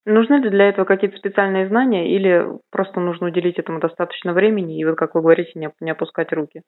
Нужны 0.05 0.35
ли 0.35 0.50
для 0.50 0.69
этого 0.69 0.85
какие-то 0.85 1.17
специальные 1.17 1.67
знания 1.67 2.15
или 2.15 2.45
просто 2.71 3.00
нужно 3.00 3.27
уделить 3.27 3.57
этому 3.57 3.79
достаточно 3.79 4.33
времени 4.33 4.79
и, 4.79 4.85
вот 4.85 4.95
как 4.95 5.15
вы 5.15 5.21
говорите, 5.21 5.51
не, 5.55 5.69
не 5.81 5.91
опускать 5.91 6.31
руки? 6.31 6.62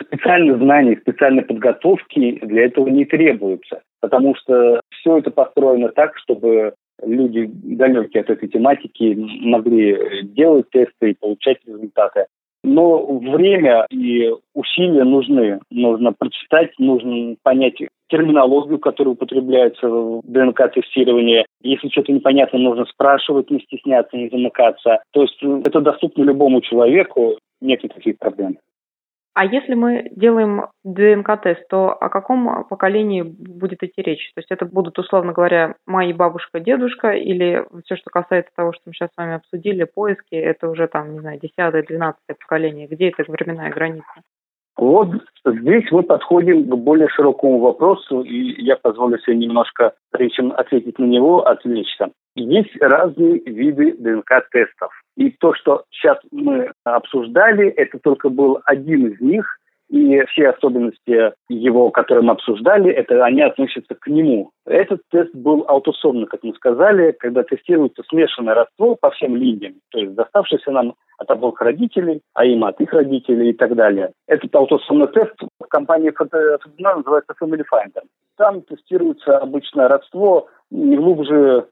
Специальных 0.00 0.58
знаний, 0.58 0.96
специальной 0.96 1.42
подготовки 1.42 2.38
для 2.42 2.64
этого 2.64 2.88
не 2.88 3.04
требуется, 3.04 3.82
потому 4.00 4.34
что 4.36 4.80
все 4.90 5.18
это 5.18 5.30
построено 5.30 5.88
так, 5.88 6.16
чтобы 6.16 6.74
люди 7.04 7.50
далекие 7.52 8.22
от 8.22 8.30
этой 8.30 8.48
тематики 8.48 9.16
могли 9.40 10.22
делать 10.22 10.70
тесты 10.70 11.10
и 11.10 11.16
получать 11.18 11.58
результаты. 11.66 12.26
Но 12.64 13.18
время 13.18 13.86
и 13.90 14.30
усилия 14.54 15.02
нужны. 15.02 15.58
Нужно 15.70 16.12
прочитать, 16.12 16.70
нужно 16.78 17.34
понять 17.42 17.74
терминологию, 18.08 18.78
которая 18.78 19.14
употребляется 19.14 19.88
в 19.88 20.22
ДНК-тестировании. 20.24 21.44
Если 21.62 21.88
что-то 21.88 22.12
непонятно, 22.12 22.58
нужно 22.58 22.84
спрашивать, 22.84 23.50
не 23.50 23.60
стесняться, 23.60 24.16
не 24.16 24.28
замыкаться. 24.28 25.02
То 25.12 25.22
есть 25.22 25.38
э, 25.42 25.62
это 25.64 25.80
доступно 25.80 26.22
любому 26.22 26.60
человеку, 26.60 27.38
нет 27.60 27.82
никаких 27.82 28.18
проблем. 28.18 28.58
А 29.34 29.46
если 29.46 29.74
мы 29.74 30.10
делаем 30.10 30.66
ДНК-тест, 30.84 31.66
то 31.68 31.90
о 31.92 32.10
каком 32.10 32.66
поколении 32.68 33.22
будет 33.22 33.82
идти 33.82 34.02
речь? 34.02 34.30
То 34.34 34.40
есть 34.40 34.50
это 34.50 34.66
будут, 34.66 34.98
условно 34.98 35.32
говоря, 35.32 35.76
мои 35.86 36.12
бабушка, 36.12 36.60
дедушка, 36.60 37.12
или 37.12 37.64
все, 37.84 37.96
что 37.96 38.10
касается 38.10 38.52
того, 38.54 38.72
что 38.72 38.82
мы 38.86 38.92
сейчас 38.92 39.08
с 39.10 39.16
вами 39.16 39.36
обсудили, 39.36 39.84
поиски, 39.84 40.34
это 40.34 40.68
уже 40.68 40.86
там, 40.86 41.14
не 41.14 41.20
знаю, 41.20 41.40
десятое, 41.40 41.82
двенадцатое 41.82 42.36
поколение. 42.38 42.86
Где 42.86 43.08
эта 43.08 43.24
временная 43.30 43.70
граница? 43.70 44.06
Вот 44.76 45.08
здесь 45.46 45.90
мы 45.90 46.02
подходим 46.02 46.68
к 46.68 46.74
более 46.76 47.08
широкому 47.08 47.58
вопросу, 47.58 48.22
и 48.22 48.62
я 48.62 48.76
позволю 48.76 49.18
себе 49.18 49.36
немножко, 49.36 49.94
прежде 50.10 50.36
чем 50.36 50.52
ответить 50.52 50.98
на 50.98 51.04
него, 51.04 51.46
отвлечься. 51.46 52.10
Есть 52.34 52.74
разные 52.80 53.38
виды 53.38 53.92
ДНК-тестов. 53.98 54.92
И 55.16 55.30
то, 55.30 55.54
что 55.54 55.84
сейчас 55.90 56.18
мы 56.30 56.72
обсуждали, 56.84 57.68
это 57.68 57.98
только 57.98 58.28
был 58.28 58.60
один 58.64 59.08
из 59.08 59.20
них, 59.20 59.58
и 59.92 60.24
все 60.30 60.48
особенности 60.48 61.34
его, 61.50 61.90
которые 61.90 62.24
мы 62.24 62.32
обсуждали, 62.32 62.90
это 62.90 63.22
они 63.22 63.42
относятся 63.42 63.94
к 63.94 64.06
нему. 64.06 64.50
Этот 64.64 65.02
тест 65.10 65.34
был 65.34 65.66
аутосомный, 65.68 66.26
как 66.26 66.42
мы 66.42 66.54
сказали, 66.54 67.14
когда 67.18 67.42
тестируется 67.42 68.02
смешанное 68.08 68.54
родство 68.54 68.96
по 68.98 69.10
всем 69.10 69.36
линиям, 69.36 69.74
то 69.90 69.98
есть 69.98 70.14
доставшееся 70.14 70.70
нам 70.70 70.94
от 71.18 71.30
обоих 71.30 71.60
родителей, 71.60 72.22
а 72.32 72.46
им 72.46 72.64
от 72.64 72.80
их 72.80 72.90
родителей 72.94 73.50
и 73.50 73.52
так 73.52 73.74
далее. 73.74 74.12
Этот 74.26 74.54
аутосомный 74.54 75.08
тест 75.08 75.34
в 75.60 75.68
компании 75.68 76.10
Фотодина 76.10 76.96
называется 76.96 77.34
Family 77.38 77.64
Finder. 77.70 78.02
Там 78.38 78.62
тестируется 78.62 79.36
обычное 79.36 79.88
родство 79.88 80.48
не 80.70 80.96
глубже 80.96 81.66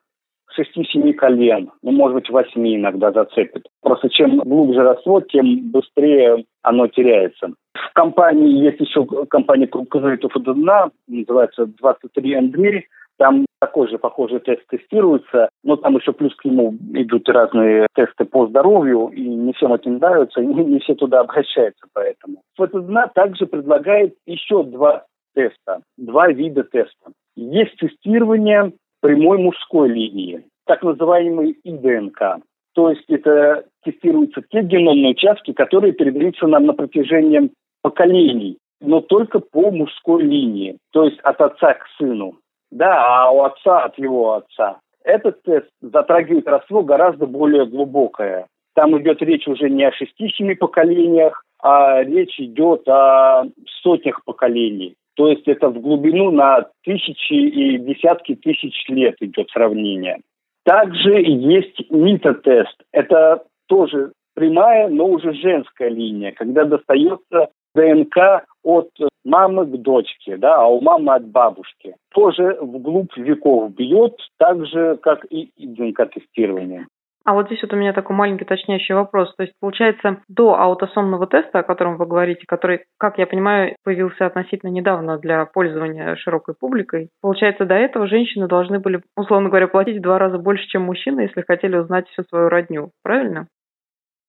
шести-семи 0.54 1.12
колен, 1.12 1.70
ну, 1.82 1.92
может 1.92 2.14
быть, 2.14 2.30
восьми 2.30 2.76
иногда 2.76 3.12
зацепит. 3.12 3.66
Просто 3.82 4.08
чем 4.10 4.38
глубже 4.38 4.82
расход, 4.82 5.28
тем 5.28 5.70
быстрее 5.70 6.44
оно 6.62 6.88
теряется. 6.88 7.48
В 7.74 7.92
компании 7.94 8.64
есть 8.64 8.80
еще 8.80 9.04
компания 9.26 9.66
конкурентов 9.66 10.32
дна, 10.42 10.90
называется 11.08 11.66
23 11.66 12.34
Andrei, 12.34 12.82
там 13.20 13.44
такой 13.60 13.86
же 13.88 13.98
похожий 13.98 14.40
тест 14.40 14.62
тестируется, 14.70 15.50
но 15.62 15.76
там 15.76 15.96
еще 15.96 16.12
плюс 16.12 16.34
к 16.36 16.44
нему 16.46 16.74
идут 16.94 17.28
разные 17.28 17.86
тесты 17.94 18.24
по 18.24 18.46
здоровью, 18.46 19.08
и 19.08 19.20
не 19.20 19.52
всем 19.52 19.74
это 19.74 19.90
нравится, 19.90 20.40
и 20.40 20.46
не 20.46 20.78
все 20.80 20.94
туда 20.94 21.20
обращаются 21.20 21.86
поэтому. 21.92 22.40
ФТДНА 22.56 23.10
также 23.14 23.44
предлагает 23.44 24.14
еще 24.24 24.62
два 24.62 25.04
теста, 25.34 25.82
два 25.98 26.28
вида 26.28 26.62
теста. 26.64 27.12
Есть 27.36 27.76
тестирование 27.76 28.72
прямой 29.00 29.38
мужской 29.38 29.88
линии, 29.88 30.44
так 30.66 30.82
называемый 30.82 31.56
ИДНК. 31.64 32.42
То 32.74 32.90
есть 32.90 33.04
это 33.08 33.64
тестируются 33.84 34.42
те 34.50 34.62
геномные 34.62 35.12
участки, 35.12 35.52
которые 35.52 35.92
передаются 35.92 36.46
нам 36.46 36.66
на 36.66 36.72
протяжении 36.72 37.50
поколений, 37.82 38.58
но 38.80 39.00
только 39.00 39.40
по 39.40 39.70
мужской 39.70 40.22
линии, 40.22 40.78
то 40.92 41.04
есть 41.04 41.18
от 41.20 41.40
отца 41.40 41.74
к 41.74 41.86
сыну. 41.98 42.36
Да, 42.70 43.24
а 43.24 43.30
у 43.32 43.42
отца 43.42 43.84
от 43.84 43.98
его 43.98 44.34
отца. 44.34 44.78
Этот 45.02 45.42
тест 45.42 45.68
затрагивает 45.80 46.46
родство 46.46 46.82
гораздо 46.82 47.26
более 47.26 47.66
глубокое. 47.66 48.46
Там 48.74 48.96
идет 49.00 49.20
речь 49.22 49.48
уже 49.48 49.68
не 49.68 49.84
о 49.84 49.92
шести-семи 49.92 50.54
поколениях, 50.54 51.42
а 51.62 52.02
речь 52.02 52.38
идет 52.38 52.88
о 52.88 53.44
сотнях 53.82 54.24
поколений. 54.24 54.94
То 55.16 55.28
есть 55.28 55.46
это 55.48 55.68
в 55.68 55.80
глубину 55.80 56.30
на 56.30 56.66
тысячи 56.84 57.34
и 57.34 57.78
десятки 57.78 58.34
тысяч 58.34 58.88
лет 58.88 59.16
идет 59.20 59.50
сравнение. 59.50 60.18
Также 60.64 61.20
есть 61.20 61.90
митотест. 61.90 62.76
Это 62.92 63.44
тоже 63.68 64.12
прямая, 64.34 64.88
но 64.88 65.06
уже 65.06 65.32
женская 65.34 65.88
линия, 65.88 66.32
когда 66.32 66.64
достается 66.64 67.50
ДНК 67.74 68.44
от 68.62 68.90
мамы 69.24 69.66
к 69.66 69.76
дочке, 69.82 70.36
да, 70.36 70.62
а 70.62 70.66
у 70.66 70.80
мамы 70.80 71.14
от 71.14 71.26
бабушки. 71.26 71.94
Тоже 72.12 72.58
вглубь 72.60 73.16
веков 73.16 73.74
бьет, 73.74 74.16
так 74.38 74.66
же, 74.66 74.96
как 75.02 75.24
и 75.26 75.50
ДНК-тестирование. 75.56 76.86
А 77.30 77.32
вот 77.32 77.46
здесь 77.46 77.62
вот 77.62 77.72
у 77.72 77.76
меня 77.76 77.92
такой 77.92 78.16
маленький 78.16 78.42
уточняющий 78.42 78.92
вопрос. 78.92 79.32
То 79.36 79.44
есть, 79.44 79.54
получается, 79.60 80.16
до 80.26 80.58
аутосомного 80.58 81.28
теста, 81.28 81.60
о 81.60 81.62
котором 81.62 81.96
вы 81.96 82.04
говорите, 82.04 82.42
который, 82.44 82.80
как 82.98 83.18
я 83.18 83.26
понимаю, 83.28 83.76
появился 83.84 84.26
относительно 84.26 84.70
недавно 84.70 85.16
для 85.16 85.44
пользования 85.44 86.16
широкой 86.16 86.56
публикой, 86.58 87.10
получается, 87.22 87.66
до 87.66 87.76
этого 87.76 88.08
женщины 88.08 88.48
должны 88.48 88.80
были, 88.80 89.02
условно 89.16 89.48
говоря, 89.48 89.68
платить 89.68 89.98
в 89.98 90.02
два 90.02 90.18
раза 90.18 90.38
больше, 90.38 90.66
чем 90.66 90.82
мужчины, 90.82 91.20
если 91.20 91.44
хотели 91.46 91.76
узнать 91.76 92.08
всю 92.08 92.24
свою 92.24 92.48
родню. 92.48 92.90
Правильно? 93.04 93.46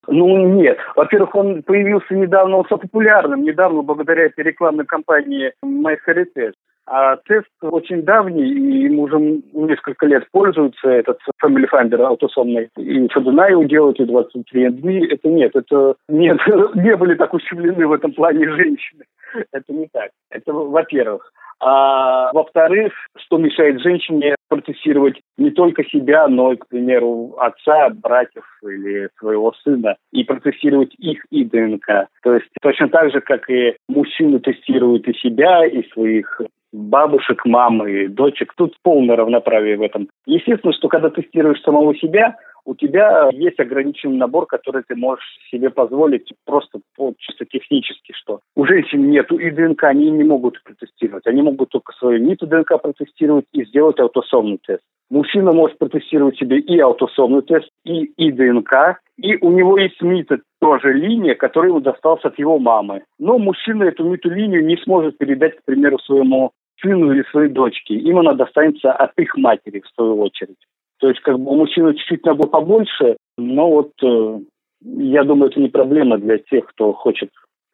Ну, 0.08 0.38
нет. 0.62 0.77
Во-первых, 0.96 1.34
он 1.34 1.63
появился 1.63 2.13
недавно, 2.13 2.58
он 2.58 2.65
стал 2.65 2.77
популярным 2.77 3.41
недавно 3.41 3.81
благодаря 3.81 4.25
этой 4.25 4.43
рекламной 4.43 4.86
кампании 4.86 5.53
My 5.65 5.98
Heritage. 6.08 6.53
А 6.93 7.15
тест 7.25 7.48
очень 7.62 8.01
давний, 8.01 8.51
и 8.51 8.86
им 8.88 9.00
уже 9.00 9.17
несколько 9.53 10.07
лет 10.07 10.27
пользуются 10.33 10.89
этот 10.89 11.19
Family 11.41 11.65
Finder 11.71 12.01
аутосомный. 12.01 12.67
И 12.75 13.07
Фадуна 13.07 13.48
его 13.48 13.63
делают, 13.63 14.01
и 14.01 14.03
23 14.03 14.71
дни. 14.71 15.07
Это 15.07 15.29
нет, 15.29 15.55
это 15.55 15.95
нет, 16.10 16.38
не 16.75 16.98
были 16.98 17.15
так 17.15 17.33
ущемлены 17.33 17.88
в 17.88 17.93
этом 17.93 18.12
плане 18.12 18.50
женщины. 18.50 19.05
Это 19.53 19.71
не 19.71 19.88
так. 19.93 20.10
Это 20.29 20.51
во-первых. 20.51 21.31
А 21.62 22.33
во-вторых, 22.33 22.91
что 23.17 23.38
мешает 23.38 23.81
женщине 23.81 24.36
процессировать 24.50 25.21
не 25.38 25.51
только 25.51 25.86
себя, 25.86 26.27
но 26.27 26.53
и, 26.53 26.57
к 26.57 26.67
примеру, 26.67 27.36
отца, 27.38 27.89
братьев 27.89 28.43
или 28.63 29.10
своего 29.19 29.53
сына, 29.63 29.95
и 30.12 30.24
процессировать 30.24 30.93
их 30.98 31.24
и 31.29 31.45
ДНК. 31.45 32.07
То 32.24 32.33
есть 32.33 32.48
точно 32.62 32.89
так 32.89 33.12
же, 33.12 33.21
как 33.21 33.50
и 33.50 33.77
мужчины 33.88 34.39
тестируют 34.39 35.07
и 35.07 35.13
себя, 35.13 35.65
и 35.65 35.88
своих 35.91 36.41
бабушек, 36.72 37.46
мамы, 37.46 38.08
дочек. 38.08 38.54
Тут 38.56 38.75
полное 38.84 39.16
равноправие 39.16 39.78
в 39.78 39.82
этом. 39.82 40.10
Естественно, 40.25 40.74
что 40.74 40.88
когда 40.88 41.10
тестируешь 41.10 41.62
самого 41.62 41.96
себя, 41.96 42.38
у 42.66 42.75
тебя 42.75 43.30
есть 43.32 43.60
ограниченный 43.60 44.18
набор, 44.18 44.46
который 44.46 44.84
ты 44.88 44.96
можешь 44.96 45.25
себе 45.50 45.70
позволить 45.70 46.32
просто 46.46 46.80
по, 46.96 47.13
чисто 47.18 47.46
технически, 47.46 48.13
что 48.13 48.42
у 48.56 48.66
женщин 48.66 49.10
нету 49.10 49.38
и 49.38 49.50
ДНК, 49.50 49.86
они 49.86 50.12
не 50.12 50.24
могут 50.24 50.62
протестировать. 50.63 51.25
Они 51.25 51.42
могут 51.42 51.70
только 51.70 51.94
свою 51.94 52.20
ниту 52.20 52.48
ДНК 52.48 52.82
протестировать 52.82 53.46
и 53.54 53.66
сделать 53.66 54.00
аутосомный 54.00 54.60
тест. 54.66 54.84
Мужчина 55.10 55.51
может 55.51 55.78
протестировать 55.78 56.38
себе 56.38 56.60
и 56.60 56.80
аутосомный 56.80 57.42
тест, 57.42 57.70
и, 57.84 58.06
и 58.06 58.32
ДНК, 58.32 59.00
и 59.18 59.36
у 59.42 59.51
него 59.51 59.78
есть 59.78 60.01
МИТа 60.01 60.40
тоже 60.62 60.94
линия, 60.94 61.36
которая 61.36 61.72
ему 61.72 61.82
досталась 61.82 62.24
от 62.24 62.40
его 62.40 62.58
мамы. 62.60 63.04
Но 63.20 63.38
мужчина 63.38 63.84
эту 63.84 64.06
МИТу 64.06 64.30
линию 64.30 64.66
не 64.66 64.78
сможет 64.78 65.18
передать, 65.18 65.58
к 65.58 65.66
примеру, 65.66 66.00
своему 66.00 66.51
сыну 66.82 67.12
или 67.12 67.24
своей 67.32 67.50
дочке. 67.50 67.96
Им 67.96 68.20
она 68.20 68.34
достанется 68.34 68.92
от 68.92 69.12
их 69.18 69.36
матери, 69.38 69.82
в 69.82 69.88
свою 69.96 70.22
очередь. 70.22 70.58
То 71.00 71.10
есть, 71.10 71.22
как 71.22 71.40
бы 71.40 71.52
у 71.52 71.56
мужчины 71.56 71.94
чуть-чуть 71.96 72.26
набор 72.26 72.50
побольше, 72.50 73.18
но 73.38 73.70
вот 73.70 73.92
э, 74.04 74.40
я 74.82 75.24
думаю, 75.24 75.52
это 75.52 75.60
не 75.60 75.70
проблема 75.70 76.18
для 76.18 76.38
тех, 76.38 76.66
кто 76.68 76.94
хочет 76.94 77.30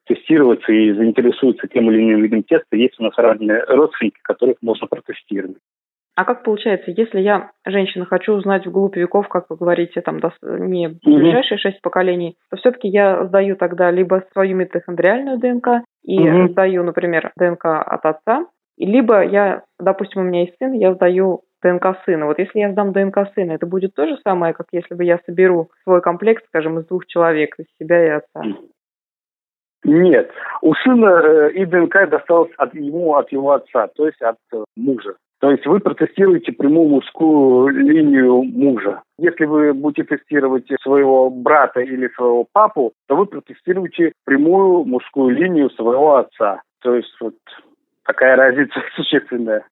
тестироваться 0.06 0.72
и 0.72 0.94
заинтересуется 0.94 1.68
тем 1.68 1.92
или 1.92 2.02
иным 2.02 2.22
видом 2.22 2.44
теста. 2.44 2.78
Есть 2.78 3.00
у 3.00 3.04
нас 3.04 3.14
разные 3.18 3.64
родственники, 3.68 4.20
которых 4.24 4.58
можно 4.62 4.88
протестировать. 4.88 5.58
А 6.16 6.26
как 6.26 6.44
получается, 6.44 6.90
если 6.90 7.20
я, 7.20 7.52
женщина, 7.64 8.06
хочу 8.06 8.34
узнать 8.34 8.66
вглубь 8.66 8.96
веков, 8.96 9.28
как 9.28 9.46
вы 9.50 9.56
говорите, 9.56 10.02
там 10.02 10.20
не 10.42 10.88
ближайшие 11.04 11.60
шесть 11.60 11.80
поколений, 11.82 12.38
то 12.50 12.58
все-таки 12.58 12.88
я 12.88 13.26
сдаю 13.26 13.56
тогда 13.56 13.92
либо 13.92 14.24
свою 14.32 14.56
митохондриальную 14.56 15.38
ДНК 15.38 15.84
и 16.04 16.18
угу. 16.18 16.48
сдаю, 16.48 16.84
например, 16.84 17.32
ДНК 17.38 17.66
от 17.66 18.04
отца, 18.04 18.48
либо 18.86 19.24
я, 19.24 19.64
допустим, 19.80 20.22
у 20.22 20.26
меня 20.26 20.42
есть 20.42 20.56
сын, 20.60 20.74
я 20.74 20.94
сдаю 20.94 21.42
ДНК 21.64 21.98
сына. 22.06 22.28
Вот 22.28 22.40
если 22.40 22.60
я 22.60 22.72
сдам 22.72 22.94
ДНК 22.94 23.30
сына, 23.34 23.54
это 23.54 23.66
будет 23.66 23.96
то 23.96 24.06
же 24.08 24.18
самое, 24.24 24.54
как 24.54 24.68
если 24.72 24.94
бы 24.94 25.04
я 25.04 25.20
соберу 25.26 25.70
свой 25.84 26.02
комплект, 26.02 26.46
скажем, 26.48 26.80
из 26.80 26.86
двух 26.86 27.08
человек, 27.08 27.56
из 27.58 27.66
себя 27.80 28.06
и 28.06 28.10
отца? 28.10 28.44
Нет. 29.84 30.32
У 30.62 30.74
сына 30.76 31.22
э, 31.24 31.52
и 31.54 31.66
ДНК 31.66 32.10
досталось 32.10 32.52
от 32.58 32.74
ему, 32.74 33.16
от 33.16 33.32
его 33.32 33.54
отца, 33.54 33.88
то 33.96 34.06
есть 34.06 34.22
от 34.22 34.38
э, 34.54 34.64
мужа. 34.76 35.16
То 35.40 35.52
есть 35.52 35.66
вы 35.68 35.80
протестируете 35.80 36.52
прямую 36.52 36.90
мужскую 36.90 37.68
линию 37.70 38.42
мужа. 38.44 39.04
Если 39.20 39.46
вы 39.46 39.74
будете 39.74 40.04
тестировать 40.04 40.66
своего 40.82 41.30
брата 41.30 41.80
или 41.80 42.08
своего 42.16 42.46
папу, 42.52 42.94
то 43.08 43.16
вы 43.16 43.28
протестируете 43.28 44.14
прямую 44.26 44.84
мужскую 44.86 45.36
линию 45.36 45.70
своего 45.70 46.18
отца. 46.18 46.62
То 46.82 46.96
есть 46.96 47.16
вот 47.22 47.36
такая 48.08 48.36
разница 48.36 48.80
существенная. 48.96 49.66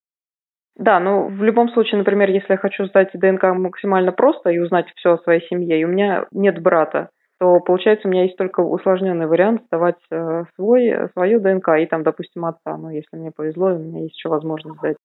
Да, 0.76 1.00
ну 1.00 1.28
в 1.30 1.42
любом 1.42 1.70
случае, 1.70 2.00
например, 2.00 2.30
если 2.30 2.54
я 2.54 2.58
хочу 2.58 2.86
сдать 2.86 3.12
ДНК 3.14 3.44
максимально 3.56 4.12
просто 4.12 4.50
и 4.50 4.60
узнать 4.60 4.88
все 4.96 5.14
о 5.14 5.18
своей 5.20 5.42
семье, 5.48 5.80
и 5.80 5.86
у 5.86 5.88
меня 5.88 6.26
нет 6.32 6.62
брата, 6.62 7.10
то 7.40 7.60
получается 7.60 8.08
у 8.08 8.12
меня 8.12 8.24
есть 8.24 8.38
только 8.38 8.62
усложненный 8.62 9.28
вариант 9.28 9.64
сдавать 9.68 10.00
э, 10.12 10.44
свой, 10.56 11.10
свою 11.14 11.40
ДНК 11.40 11.70
и 11.80 11.86
там, 11.86 12.04
допустим, 12.04 12.46
отца. 12.46 12.78
Ну, 12.78 12.90
если 12.90 13.16
мне 13.16 13.32
повезло, 13.32 13.68
у 13.68 13.80
меня 13.80 14.02
есть 14.02 14.16
еще 14.16 14.30
возможность 14.30 14.78
сдать. 14.80 14.98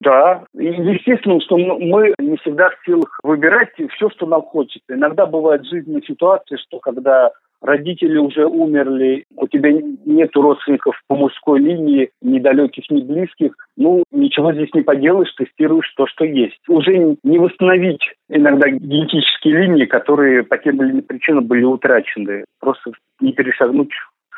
Да, 0.00 0.44
и 0.54 0.66
естественно, 0.66 1.40
что 1.40 1.56
мы 1.56 2.14
не 2.18 2.36
всегда 2.38 2.70
в 2.70 2.84
силах 2.84 3.18
выбирать 3.22 3.70
все, 3.92 4.10
что 4.10 4.26
нам 4.26 4.42
хочется. 4.42 4.94
Иногда 4.94 5.24
бывают 5.24 5.66
жизненные 5.66 6.02
ситуации, 6.02 6.56
что 6.56 6.78
когда 6.78 7.30
родители 7.64 8.18
уже 8.18 8.46
умерли, 8.46 9.24
у 9.36 9.48
тебя 9.48 9.70
нет 10.04 10.30
родственников 10.36 11.00
по 11.08 11.16
мужской 11.16 11.58
линии, 11.58 12.10
ни 12.22 12.38
далеких, 12.38 12.84
ни 12.90 13.02
близких, 13.02 13.54
ну, 13.76 14.04
ничего 14.12 14.52
здесь 14.52 14.72
не 14.74 14.82
поделаешь, 14.82 15.32
тестируешь 15.34 15.92
то, 15.96 16.06
что 16.06 16.24
есть. 16.24 16.60
Уже 16.68 17.16
не 17.22 17.38
восстановить 17.38 18.02
иногда 18.28 18.68
генетические 18.68 19.62
линии, 19.62 19.86
которые 19.86 20.44
по 20.44 20.58
тем 20.58 20.82
или 20.82 20.92
иным 20.92 21.02
причинам 21.02 21.46
были 21.46 21.64
утрачены. 21.64 22.44
Просто 22.60 22.92
не 23.20 23.32
перешагнуть, 23.32 23.90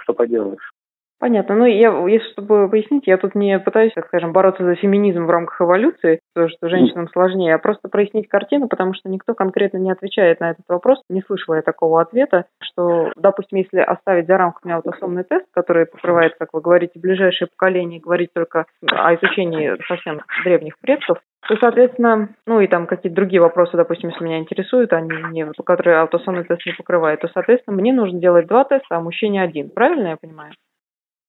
что 0.02 0.14
поделаешь. 0.14 0.70
Понятно. 1.18 1.54
Ну, 1.54 1.64
я, 1.64 1.90
если 2.08 2.30
чтобы 2.32 2.68
пояснить, 2.68 3.06
я 3.06 3.16
тут 3.16 3.34
не 3.34 3.58
пытаюсь, 3.58 3.92
так 3.94 4.06
скажем, 4.06 4.32
бороться 4.32 4.64
за 4.64 4.74
феминизм 4.74 5.24
в 5.24 5.30
рамках 5.30 5.62
эволюции, 5.62 6.20
то, 6.34 6.46
что 6.48 6.68
женщинам 6.68 7.08
сложнее, 7.08 7.54
а 7.54 7.58
просто 7.58 7.88
прояснить 7.88 8.28
картину, 8.28 8.68
потому 8.68 8.92
что 8.92 9.08
никто 9.08 9.32
конкретно 9.32 9.78
не 9.78 9.90
отвечает 9.90 10.40
на 10.40 10.50
этот 10.50 10.66
вопрос. 10.68 11.00
Не 11.08 11.22
слышала 11.22 11.54
я 11.54 11.62
такого 11.62 12.02
ответа, 12.02 12.44
что, 12.62 13.12
допустим, 13.16 13.58
если 13.58 13.78
оставить 13.78 14.26
за 14.26 14.36
рамками 14.36 14.74
аутосомный 14.74 15.24
тест, 15.24 15.46
который 15.54 15.86
покрывает, 15.86 16.34
как 16.38 16.50
вы 16.52 16.60
говорите, 16.60 17.00
ближайшее 17.00 17.48
поколение, 17.48 17.98
говорить 17.98 18.30
только 18.34 18.66
о 18.86 19.14
изучении 19.14 19.74
совсем 19.88 20.20
древних 20.44 20.78
предков, 20.80 21.18
то, 21.48 21.56
соответственно, 21.56 22.28
ну 22.46 22.60
и 22.60 22.66
там 22.66 22.86
какие-то 22.86 23.16
другие 23.16 23.40
вопросы, 23.40 23.74
допустим, 23.76 24.10
если 24.10 24.22
меня 24.22 24.38
интересуют, 24.38 24.92
они 24.92 25.10
не, 25.30 25.50
которые 25.64 25.98
аутосомный 25.98 26.44
тест 26.44 26.66
не 26.66 26.72
покрывает, 26.72 27.20
то, 27.20 27.28
соответственно, 27.32 27.76
мне 27.76 27.94
нужно 27.94 28.20
делать 28.20 28.48
два 28.48 28.64
теста, 28.64 28.96
а 28.96 29.00
мужчине 29.00 29.42
один. 29.42 29.70
Правильно 29.70 30.08
я 30.08 30.16
понимаю? 30.16 30.52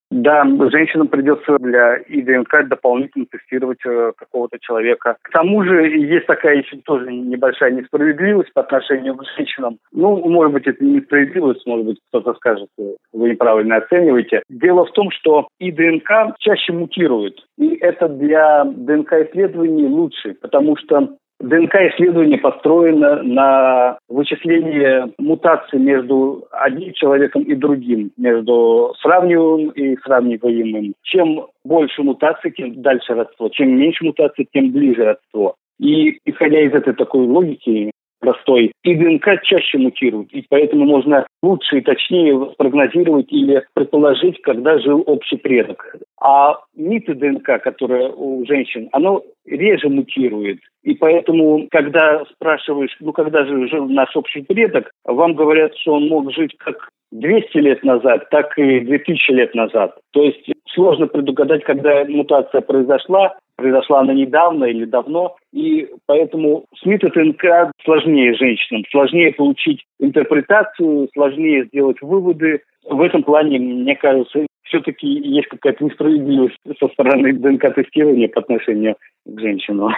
Да, 0.10 0.46
женщинам 0.72 1.10
придется 1.10 1.58
для 1.60 1.98
ИДНК 1.98 2.68
дополнительно 2.68 3.26
тестировать 3.26 3.80
э, 3.86 4.14
какого-то 4.16 4.58
человека. 4.60 5.18
К 5.22 5.32
тому 5.32 5.64
же 5.66 5.90
есть 5.90 6.26
такая 6.28 6.58
еще 6.58 6.78
тоже 6.78 7.12
небольшая 7.12 7.72
несправедливость 7.72 8.54
по 8.54 8.62
отношению 8.62 9.16
к 9.16 9.24
женщинам. 9.36 9.80
Ну, 9.92 10.18
может 10.30 10.54
быть, 10.54 10.68
это 10.68 10.84
несправедливость, 10.84 11.66
может 11.68 11.86
быть, 11.86 12.00
кто-то 12.10 12.34
скажет, 12.36 12.70
э, 12.80 12.94
вы 13.12 13.32
неправильно 13.32 13.78
оцениваете. 13.78 14.44
Дело 14.50 14.86
в 14.86 14.92
том, 14.92 15.12
что 15.12 15.50
ИДНК 15.60 16.38
чаще 16.40 16.72
мутирует. 16.72 17.40
И 17.58 17.76
это 17.76 18.08
для 18.08 18.64
ДНК-исследований 18.64 19.88
лучше, 19.88 20.36
потому 20.42 20.78
что 20.78 21.18
ДНК-исследование 21.40 22.40
построено 22.40 23.22
на 23.22 24.00
вычислении 24.10 25.14
мутаций 25.20 25.80
между 25.80 26.48
одним 26.52 26.94
человеком 26.94 27.44
и 27.44 27.54
другим, 27.54 28.12
между 28.18 28.94
сравниваемым 29.02 29.70
и 29.70 29.98
сравниваемым. 29.98 30.94
Чем 31.04 31.48
больше 31.64 32.02
мутаций, 32.02 32.52
тем 32.52 32.82
дальше 32.82 33.14
родство. 33.14 33.50
Чем 33.50 33.78
меньше 33.78 34.06
мутаций, 34.06 34.48
тем 34.52 34.72
ближе 34.72 35.06
родство. 35.06 35.56
И 35.80 36.20
исходя 36.26 36.60
из 36.60 36.74
этой 36.74 36.94
такой 36.94 37.28
логики, 37.28 37.92
простой, 38.20 38.72
и 38.84 38.96
ДНК 38.96 39.42
чаще 39.44 39.78
мутирует, 39.78 40.32
и 40.34 40.44
поэтому 40.50 40.86
можно 40.86 41.26
лучше 41.42 41.78
и 41.78 41.82
точнее 41.82 42.54
прогнозировать 42.58 43.32
или 43.32 43.64
предположить, 43.74 44.42
когда 44.42 44.80
жил 44.80 45.04
общий 45.06 45.38
предок. 45.38 45.96
А 46.20 46.58
миты 46.76 47.14
ДНК, 47.14 47.62
которая 47.62 48.10
у 48.10 48.46
женщин, 48.46 48.90
оно 48.92 49.24
реже 49.46 49.90
мутирует. 49.90 50.60
И 50.84 50.94
поэтому, 50.96 51.68
когда 51.70 52.24
спрашиваешь, 52.34 52.96
ну 53.00 53.12
когда 53.14 53.46
же 53.46 53.68
жил 53.68 53.88
наш 53.88 54.16
общий 54.16 54.42
предок, 54.42 54.92
вам 55.06 55.36
говорят, 55.36 55.76
что 55.78 55.94
он 55.94 56.08
мог 56.08 56.32
жить 56.34 56.56
как 56.58 56.90
200 57.20 57.58
лет 57.58 57.84
назад, 57.84 58.30
так 58.30 58.58
и 58.58 58.80
2000 58.82 59.32
лет 59.32 59.56
назад. 59.56 59.96
То 60.12 60.24
есть 60.24 60.52
сложно 60.74 61.08
предугадать, 61.08 61.64
когда 61.64 62.06
мутация 62.06 62.62
произошла, 62.62 63.36
произошла 63.56 64.02
она 64.02 64.14
недавно 64.14 64.66
или 64.66 64.86
давно, 64.86 65.36
и 65.52 65.88
поэтому 66.06 66.66
с 66.80 66.86
МИТ-ТНК 66.86 67.72
сложнее 67.84 68.36
женщинам, 68.36 68.84
сложнее 68.92 69.34
получить 69.34 69.84
интерпретацию, 70.00 71.10
сложнее 71.14 71.66
сделать 71.66 72.02
выводы. 72.02 72.62
В 72.90 73.02
этом 73.02 73.24
плане, 73.24 73.60
мне 73.60 73.96
кажется, 73.96 74.46
все-таки 74.64 75.08
есть 75.08 75.48
какая-то 75.48 75.84
несправедливость 75.84 76.58
со 76.80 76.88
стороны 76.90 77.34
ДНК-тестирования 77.34 78.30
по 78.30 78.42
отношению 78.42 78.96
к 79.26 79.40
женщинам. 79.40 79.94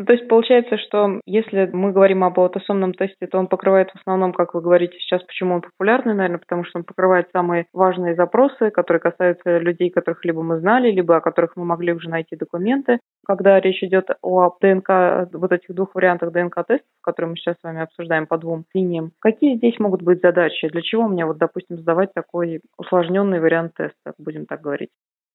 Ну, 0.00 0.06
то 0.06 0.14
есть 0.14 0.28
получается, 0.28 0.78
что 0.78 1.20
если 1.26 1.68
мы 1.74 1.92
говорим 1.92 2.24
об 2.24 2.40
аутосомном 2.40 2.94
тесте, 2.94 3.26
то 3.26 3.36
он 3.36 3.48
покрывает 3.48 3.90
в 3.90 3.96
основном, 4.00 4.32
как 4.32 4.54
вы 4.54 4.62
говорите 4.62 4.96
сейчас, 4.98 5.22
почему 5.24 5.56
он 5.56 5.60
популярный, 5.60 6.14
наверное, 6.14 6.38
потому 6.38 6.64
что 6.64 6.78
он 6.78 6.84
покрывает 6.84 7.28
самые 7.34 7.66
важные 7.74 8.14
запросы, 8.14 8.70
которые 8.70 9.02
касаются 9.02 9.58
людей, 9.58 9.90
которых 9.90 10.24
либо 10.24 10.42
мы 10.42 10.58
знали, 10.58 10.90
либо 10.90 11.16
о 11.16 11.20
которых 11.20 11.50
мы 11.54 11.66
могли 11.66 11.92
уже 11.92 12.08
найти 12.08 12.34
документы. 12.34 13.00
Когда 13.26 13.60
речь 13.60 13.82
идет 13.82 14.08
о 14.22 14.56
ДНК, 14.62 15.28
вот 15.34 15.52
этих 15.52 15.74
двух 15.74 15.94
вариантах 15.94 16.32
ДНК-тестов, 16.32 16.88
которые 17.02 17.32
мы 17.32 17.36
сейчас 17.36 17.56
с 17.60 17.62
вами 17.62 17.82
обсуждаем 17.82 18.26
по 18.26 18.38
двум 18.38 18.64
линиям, 18.72 19.10
какие 19.20 19.58
здесь 19.58 19.78
могут 19.78 20.00
быть 20.00 20.22
задачи? 20.22 20.66
Для 20.68 20.80
чего 20.80 21.08
мне, 21.08 21.26
вот, 21.26 21.36
допустим, 21.36 21.76
сдавать 21.76 22.14
такой 22.14 22.62
усложненный 22.78 23.38
вариант 23.38 23.74
теста, 23.76 24.14
будем 24.18 24.46
так 24.46 24.62
говорить? 24.62 24.88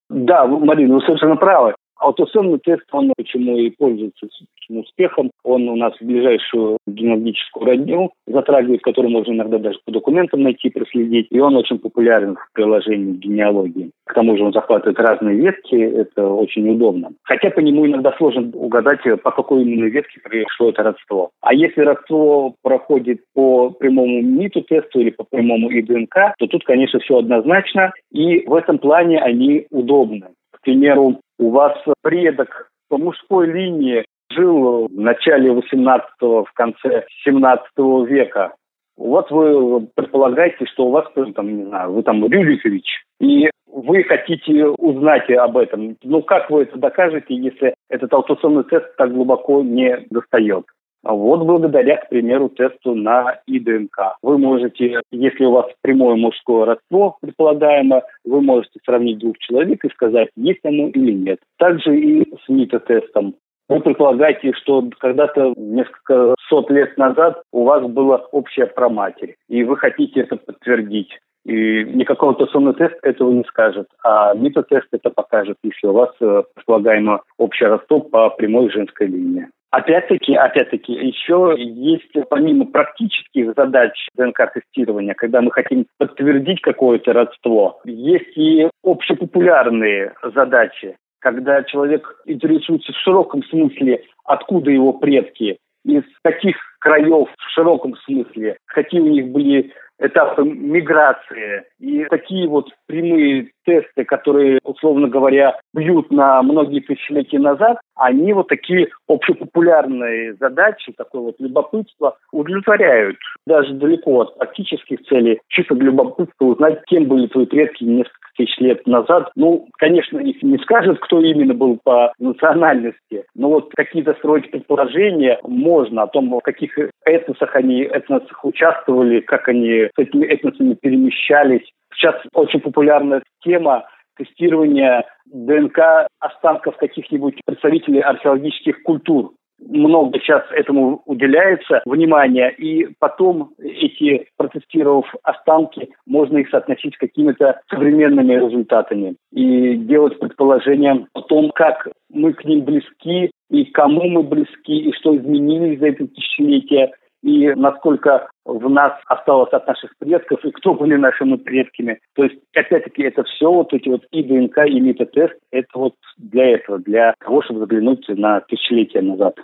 Да, 0.09 0.47
Марина, 0.47 0.95
вы 0.95 1.01
совершенно 1.01 1.35
правы. 1.35 1.75
Аутосомный 2.05 2.59
тест, 2.59 2.83
он 2.91 3.11
почему 3.17 3.57
и 3.57 3.71
пользуется 3.71 4.27
успехом. 4.69 5.31
Он 5.43 5.67
у 5.69 5.75
нас 5.75 5.93
в 5.99 6.05
ближайшую 6.05 6.77
генеалогическую 6.85 7.65
родню 7.65 8.11
затрагивает, 8.27 8.81
которую 8.81 9.11
можно 9.11 9.33
иногда 9.33 9.57
даже 9.57 9.79
по 9.83 9.91
документам 9.91 10.43
найти, 10.43 10.69
проследить. 10.69 11.27
И 11.31 11.39
он 11.39 11.55
очень 11.55 11.79
популярен 11.79 12.35
в 12.35 12.53
приложении 12.53 13.13
генеалогии. 13.13 13.89
К 14.05 14.13
тому 14.13 14.37
же 14.37 14.43
он 14.43 14.53
захватывает 14.53 14.99
разные 14.99 15.37
ветки, 15.37 15.75
это 15.75 16.27
очень 16.27 16.69
удобно. 16.69 17.09
Хотя 17.23 17.49
по 17.49 17.59
нему 17.59 17.87
иногда 17.87 18.13
сложно 18.17 18.51
угадать, 18.53 19.01
по 19.23 19.31
какой 19.31 19.63
именно 19.63 19.85
ветке 19.85 20.19
пришло 20.23 20.69
это 20.69 20.83
родство. 20.83 21.31
А 21.41 21.55
если 21.55 21.81
родство 21.81 22.53
проходит 22.61 23.21
по 23.33 23.71
прямому 23.71 24.21
МИТу-тесту 24.21 24.99
или 24.99 25.09
по 25.09 25.23
прямому 25.23 25.71
ИДНК, 25.71 26.35
то 26.37 26.45
тут, 26.45 26.63
конечно, 26.65 26.99
все 26.99 27.17
однозначно. 27.17 27.93
И 28.11 28.45
в 28.45 28.53
этом 28.53 28.77
плане 28.77 29.19
они 29.19 29.65
удобны. 29.71 30.27
К 30.51 30.61
примеру, 30.61 31.19
у 31.37 31.51
вас 31.51 31.77
предок 32.01 32.69
по 32.89 32.97
мужской 32.97 33.47
линии 33.47 34.05
жил 34.31 34.87
в 34.87 34.91
начале 34.91 35.51
18-го, 35.51 36.45
в 36.45 36.51
конце 36.53 37.05
17 37.23 37.65
века. 38.07 38.53
Вот 38.97 39.29
вы 39.29 39.87
предполагаете, 39.93 40.65
что 40.65 40.85
у 40.87 40.91
вас, 40.91 41.05
там, 41.35 41.57
не 41.57 41.65
знаю, 41.65 41.91
вы 41.91 42.03
там 42.03 42.25
Рюрикович, 42.25 42.85
и 43.19 43.49
вы 43.67 44.03
хотите 44.03 44.67
узнать 44.67 45.29
об 45.31 45.57
этом. 45.57 45.97
Ну, 46.03 46.21
как 46.21 46.49
вы 46.49 46.63
это 46.63 46.77
докажете, 46.77 47.35
если 47.35 47.75
этот 47.89 48.13
аутосомный 48.13 48.63
тест 48.63 48.95
так 48.95 49.13
глубоко 49.13 49.61
не 49.61 50.05
достает? 50.09 50.65
А 51.05 51.13
вот 51.13 51.45
благодаря, 51.45 51.97
к 51.97 52.09
примеру, 52.09 52.49
тесту 52.49 52.95
на 52.95 53.39
ИДНК. 53.45 54.17
Вы 54.23 54.39
можете, 54.39 55.01
если 55.11 55.45
у 55.45 55.51
вас 55.51 55.67
прямое 55.81 56.15
мужское 56.15 56.65
родство 56.65 57.17
предполагаемо, 57.21 58.01
вы 58.25 58.41
можете 58.41 58.79
сравнить 58.83 59.19
двух 59.19 59.37
человек 59.37 59.85
и 59.85 59.89
сказать, 59.89 60.29
есть 60.35 60.61
оно 60.63 60.87
или 60.87 61.11
нет. 61.11 61.39
Также 61.59 61.95
и 61.95 62.23
с 62.43 62.49
МИТа-тестом. 62.49 63.35
Вы 63.69 63.81
предполагаете, 63.81 64.53
что 64.53 64.83
когда-то 64.99 65.53
несколько 65.57 66.33
сот 66.49 66.71
лет 66.71 66.97
назад 66.97 67.43
у 67.51 67.65
вас 67.65 67.83
было 67.83 68.27
общее 68.31 68.65
проматерь, 68.65 69.35
и 69.47 69.63
вы 69.63 69.77
хотите 69.77 70.21
это 70.21 70.37
подтвердить. 70.37 71.19
И 71.45 71.83
никакого 71.83 72.31
аутосомный 72.31 72.73
тест 72.73 72.95
этого 73.03 73.31
не 73.31 73.43
скажет, 73.43 73.87
а 74.03 74.33
МИТа-тест 74.33 74.87
это 74.91 75.11
покажет, 75.11 75.57
если 75.61 75.85
у 75.85 75.93
вас 75.93 76.09
э, 76.19 76.43
предполагаемо 76.55 77.21
общее 77.37 77.69
родство 77.69 77.99
по 77.99 78.31
прямой 78.31 78.71
женской 78.71 79.05
линии. 79.05 79.49
Опять-таки, 79.75 80.33
опять-таки, 80.35 80.93
еще 80.93 81.53
есть 81.57 82.09
помимо 82.29 82.65
практических 82.65 83.53
задач 83.57 83.91
ДНК-тестирования, 84.15 85.13
когда 85.15 85.41
мы 85.41 85.51
хотим 85.51 85.85
подтвердить 85.97 86.61
какое-то 86.61 87.11
родство, 87.11 87.81
есть 87.83 88.37
и 88.37 88.69
общепопулярные 88.85 90.13
задачи, 90.33 90.95
когда 91.19 91.61
человек 91.63 92.07
интересуется 92.25 92.93
в 92.93 92.97
широком 92.99 93.43
смысле, 93.43 94.01
откуда 94.23 94.71
его 94.71 94.93
предки, 94.93 95.57
из 95.83 96.03
каких 96.23 96.55
краев 96.79 97.27
в 97.37 97.51
широком 97.53 97.97
смысле, 98.05 98.55
какие 98.67 99.01
у 99.01 99.09
них 99.09 99.27
были 99.27 99.73
этапы 99.99 100.43
миграции. 100.43 101.63
И 101.79 102.05
такие 102.05 102.47
вот 102.47 102.69
прямые 102.87 103.51
тесты, 103.65 104.05
которые, 104.05 104.59
условно 104.63 105.07
говоря, 105.07 105.57
бьют 105.73 106.11
на 106.11 106.41
многие 106.41 106.79
тысячелетия 106.79 107.39
назад, 107.39 107.79
они 107.95 108.33
вот 108.33 108.47
такие 108.47 108.89
общепопулярные 109.07 110.33
задачи, 110.35 110.93
такое 110.97 111.21
вот 111.21 111.35
любопытство 111.39 112.17
удовлетворяют. 112.31 113.17
Даже 113.45 113.73
далеко 113.73 114.21
от 114.21 114.37
практических 114.37 115.01
целей, 115.03 115.39
чисто 115.47 115.75
для 115.75 115.87
любопытства 115.87 116.45
узнать, 116.45 116.81
кем 116.85 117.05
были 117.05 117.27
твои 117.27 117.45
предки 117.45 117.83
несколько 117.83 118.25
тысяч 118.37 118.57
лет 118.59 118.85
назад. 118.85 119.31
Ну, 119.35 119.67
конечно, 119.77 120.19
не 120.19 120.57
скажет, 120.59 120.99
кто 120.99 121.21
именно 121.21 121.53
был 121.53 121.79
по 121.83 122.13
национальности, 122.19 123.25
но 123.35 123.49
вот 123.49 123.71
какие-то 123.75 124.13
строить 124.15 124.51
предположения 124.51 125.39
можно 125.43 126.03
о 126.03 126.07
том, 126.07 126.29
в 126.29 126.39
каких 126.41 126.77
этносах 127.05 127.55
они 127.55 127.81
этносах 127.81 128.43
участвовали, 128.43 129.21
как 129.21 129.47
они 129.47 129.89
с 129.95 129.97
этими 129.99 130.25
этносами 130.25 130.73
перемещались. 130.73 131.71
Сейчас 131.93 132.15
очень 132.33 132.59
популярная 132.59 133.23
тема 133.41 133.85
тестирования 134.17 135.05
ДНК 135.25 136.07
останков 136.19 136.77
каких-нибудь 136.77 137.39
представителей 137.45 138.01
археологических 138.01 138.83
культур. 138.83 139.33
Много 139.59 140.19
сейчас 140.19 140.43
этому 140.51 141.01
уделяется 141.05 141.81
внимания, 141.85 142.49
и 142.49 142.89
потом 142.99 143.51
эти, 143.57 144.27
протестировав 144.35 145.05
останки, 145.23 145.89
можно 146.05 146.39
их 146.39 146.49
соотносить 146.49 146.95
с 146.95 146.97
какими-то 146.97 147.61
современными 147.69 148.33
результатами 148.33 149.15
и 149.31 149.75
делать 149.75 150.19
предположения 150.19 151.07
о 151.13 151.21
том, 151.21 151.51
как 151.55 151.87
мы 152.11 152.33
к 152.33 152.43
ним 152.43 152.65
близки, 152.65 153.31
и 153.49 153.65
кому 153.65 154.03
мы 154.09 154.23
близки, 154.23 154.77
и 154.77 154.91
что 154.91 155.15
изменилось 155.15 155.79
за 155.79 155.87
это 155.87 156.07
тысячелетие, 156.07 156.91
и 157.25 157.55
насколько 157.55 158.29
в 158.45 158.69
нас 158.69 158.93
осталось 159.07 159.51
от 159.51 159.65
наших 159.65 159.97
предков, 159.97 160.45
и 160.45 160.51
кто 160.51 160.75
были 160.75 160.95
нашими 160.95 161.37
предками. 161.37 161.99
То 162.13 162.23
есть, 162.23 162.35
опять-таки, 162.53 163.01
это 163.01 163.23
все 163.23 163.51
вот 163.51 163.73
эти 163.73 163.89
вот 163.89 164.03
и 164.11 164.21
ДНК, 164.21 164.59
и 164.67 164.79
метатест, 164.79 165.33
это 165.51 165.67
вот 165.73 165.95
для 166.17 166.51
этого, 166.53 166.77
для 166.77 167.15
того, 167.19 167.41
чтобы 167.41 167.61
заглянуть 167.61 168.07
на 168.09 168.41
тысячелетия 168.41 169.01
назад. 169.01 169.35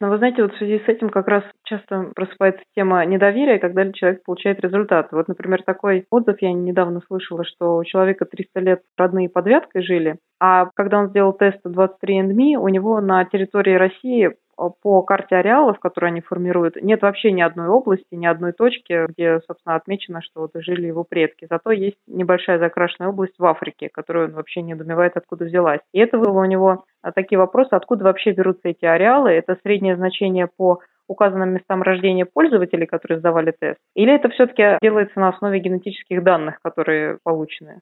Но 0.00 0.08
вы 0.08 0.16
знаете, 0.16 0.42
вот 0.42 0.54
в 0.54 0.58
связи 0.58 0.78
с 0.78 0.88
этим 0.88 1.10
как 1.10 1.28
раз 1.28 1.42
часто 1.64 2.12
просыпается 2.14 2.62
тема 2.74 3.04
недоверия, 3.04 3.58
когда 3.58 3.92
человек 3.92 4.22
получает 4.24 4.60
результат. 4.60 5.08
Вот, 5.10 5.28
например, 5.28 5.62
такой 5.64 6.06
отзыв 6.10 6.36
я 6.40 6.52
недавно 6.52 7.02
слышала, 7.08 7.44
что 7.44 7.76
у 7.76 7.84
человека 7.84 8.24
300 8.24 8.60
лет 8.60 8.82
родные 8.96 9.28
под 9.28 9.46
вяткой 9.46 9.82
жили, 9.82 10.16
а 10.40 10.70
когда 10.74 11.00
он 11.00 11.08
сделал 11.08 11.34
тест 11.34 11.58
23andMe, 11.66 12.56
у 12.56 12.68
него 12.68 13.00
на 13.02 13.24
территории 13.26 13.74
России 13.74 14.30
по 14.82 15.02
карте 15.02 15.36
ареалов, 15.36 15.78
которые 15.78 16.08
они 16.08 16.20
формируют, 16.20 16.76
нет 16.82 17.02
вообще 17.02 17.32
ни 17.32 17.40
одной 17.40 17.68
области, 17.68 18.14
ни 18.14 18.26
одной 18.26 18.52
точки, 18.52 19.06
где, 19.08 19.40
собственно, 19.46 19.76
отмечено, 19.76 20.20
что 20.22 20.40
вот 20.42 20.50
жили 20.54 20.86
его 20.86 21.04
предки. 21.04 21.46
Зато 21.48 21.70
есть 21.70 21.98
небольшая 22.06 22.58
закрашенная 22.58 23.10
область 23.10 23.38
в 23.38 23.44
Африке, 23.44 23.88
которую 23.92 24.28
он 24.28 24.34
вообще 24.34 24.62
не 24.62 24.72
недоумевает, 24.72 25.16
откуда 25.16 25.44
взялась. 25.44 25.80
И 25.92 25.98
это 25.98 26.18
было 26.18 26.40
у 26.40 26.44
него 26.44 26.84
а, 27.02 27.12
такие 27.12 27.38
вопросы, 27.38 27.70
откуда 27.72 28.04
вообще 28.04 28.32
берутся 28.32 28.68
эти 28.68 28.84
ареалы. 28.84 29.30
Это 29.30 29.56
среднее 29.62 29.96
значение 29.96 30.48
по 30.56 30.80
указанным 31.08 31.50
местам 31.50 31.82
рождения 31.82 32.26
пользователей, 32.26 32.86
которые 32.86 33.18
сдавали 33.18 33.52
тест? 33.58 33.78
Или 33.94 34.14
это 34.14 34.28
все-таки 34.28 34.78
делается 34.82 35.18
на 35.18 35.30
основе 35.30 35.58
генетических 35.58 36.22
данных, 36.22 36.60
которые 36.62 37.18
получены? 37.22 37.80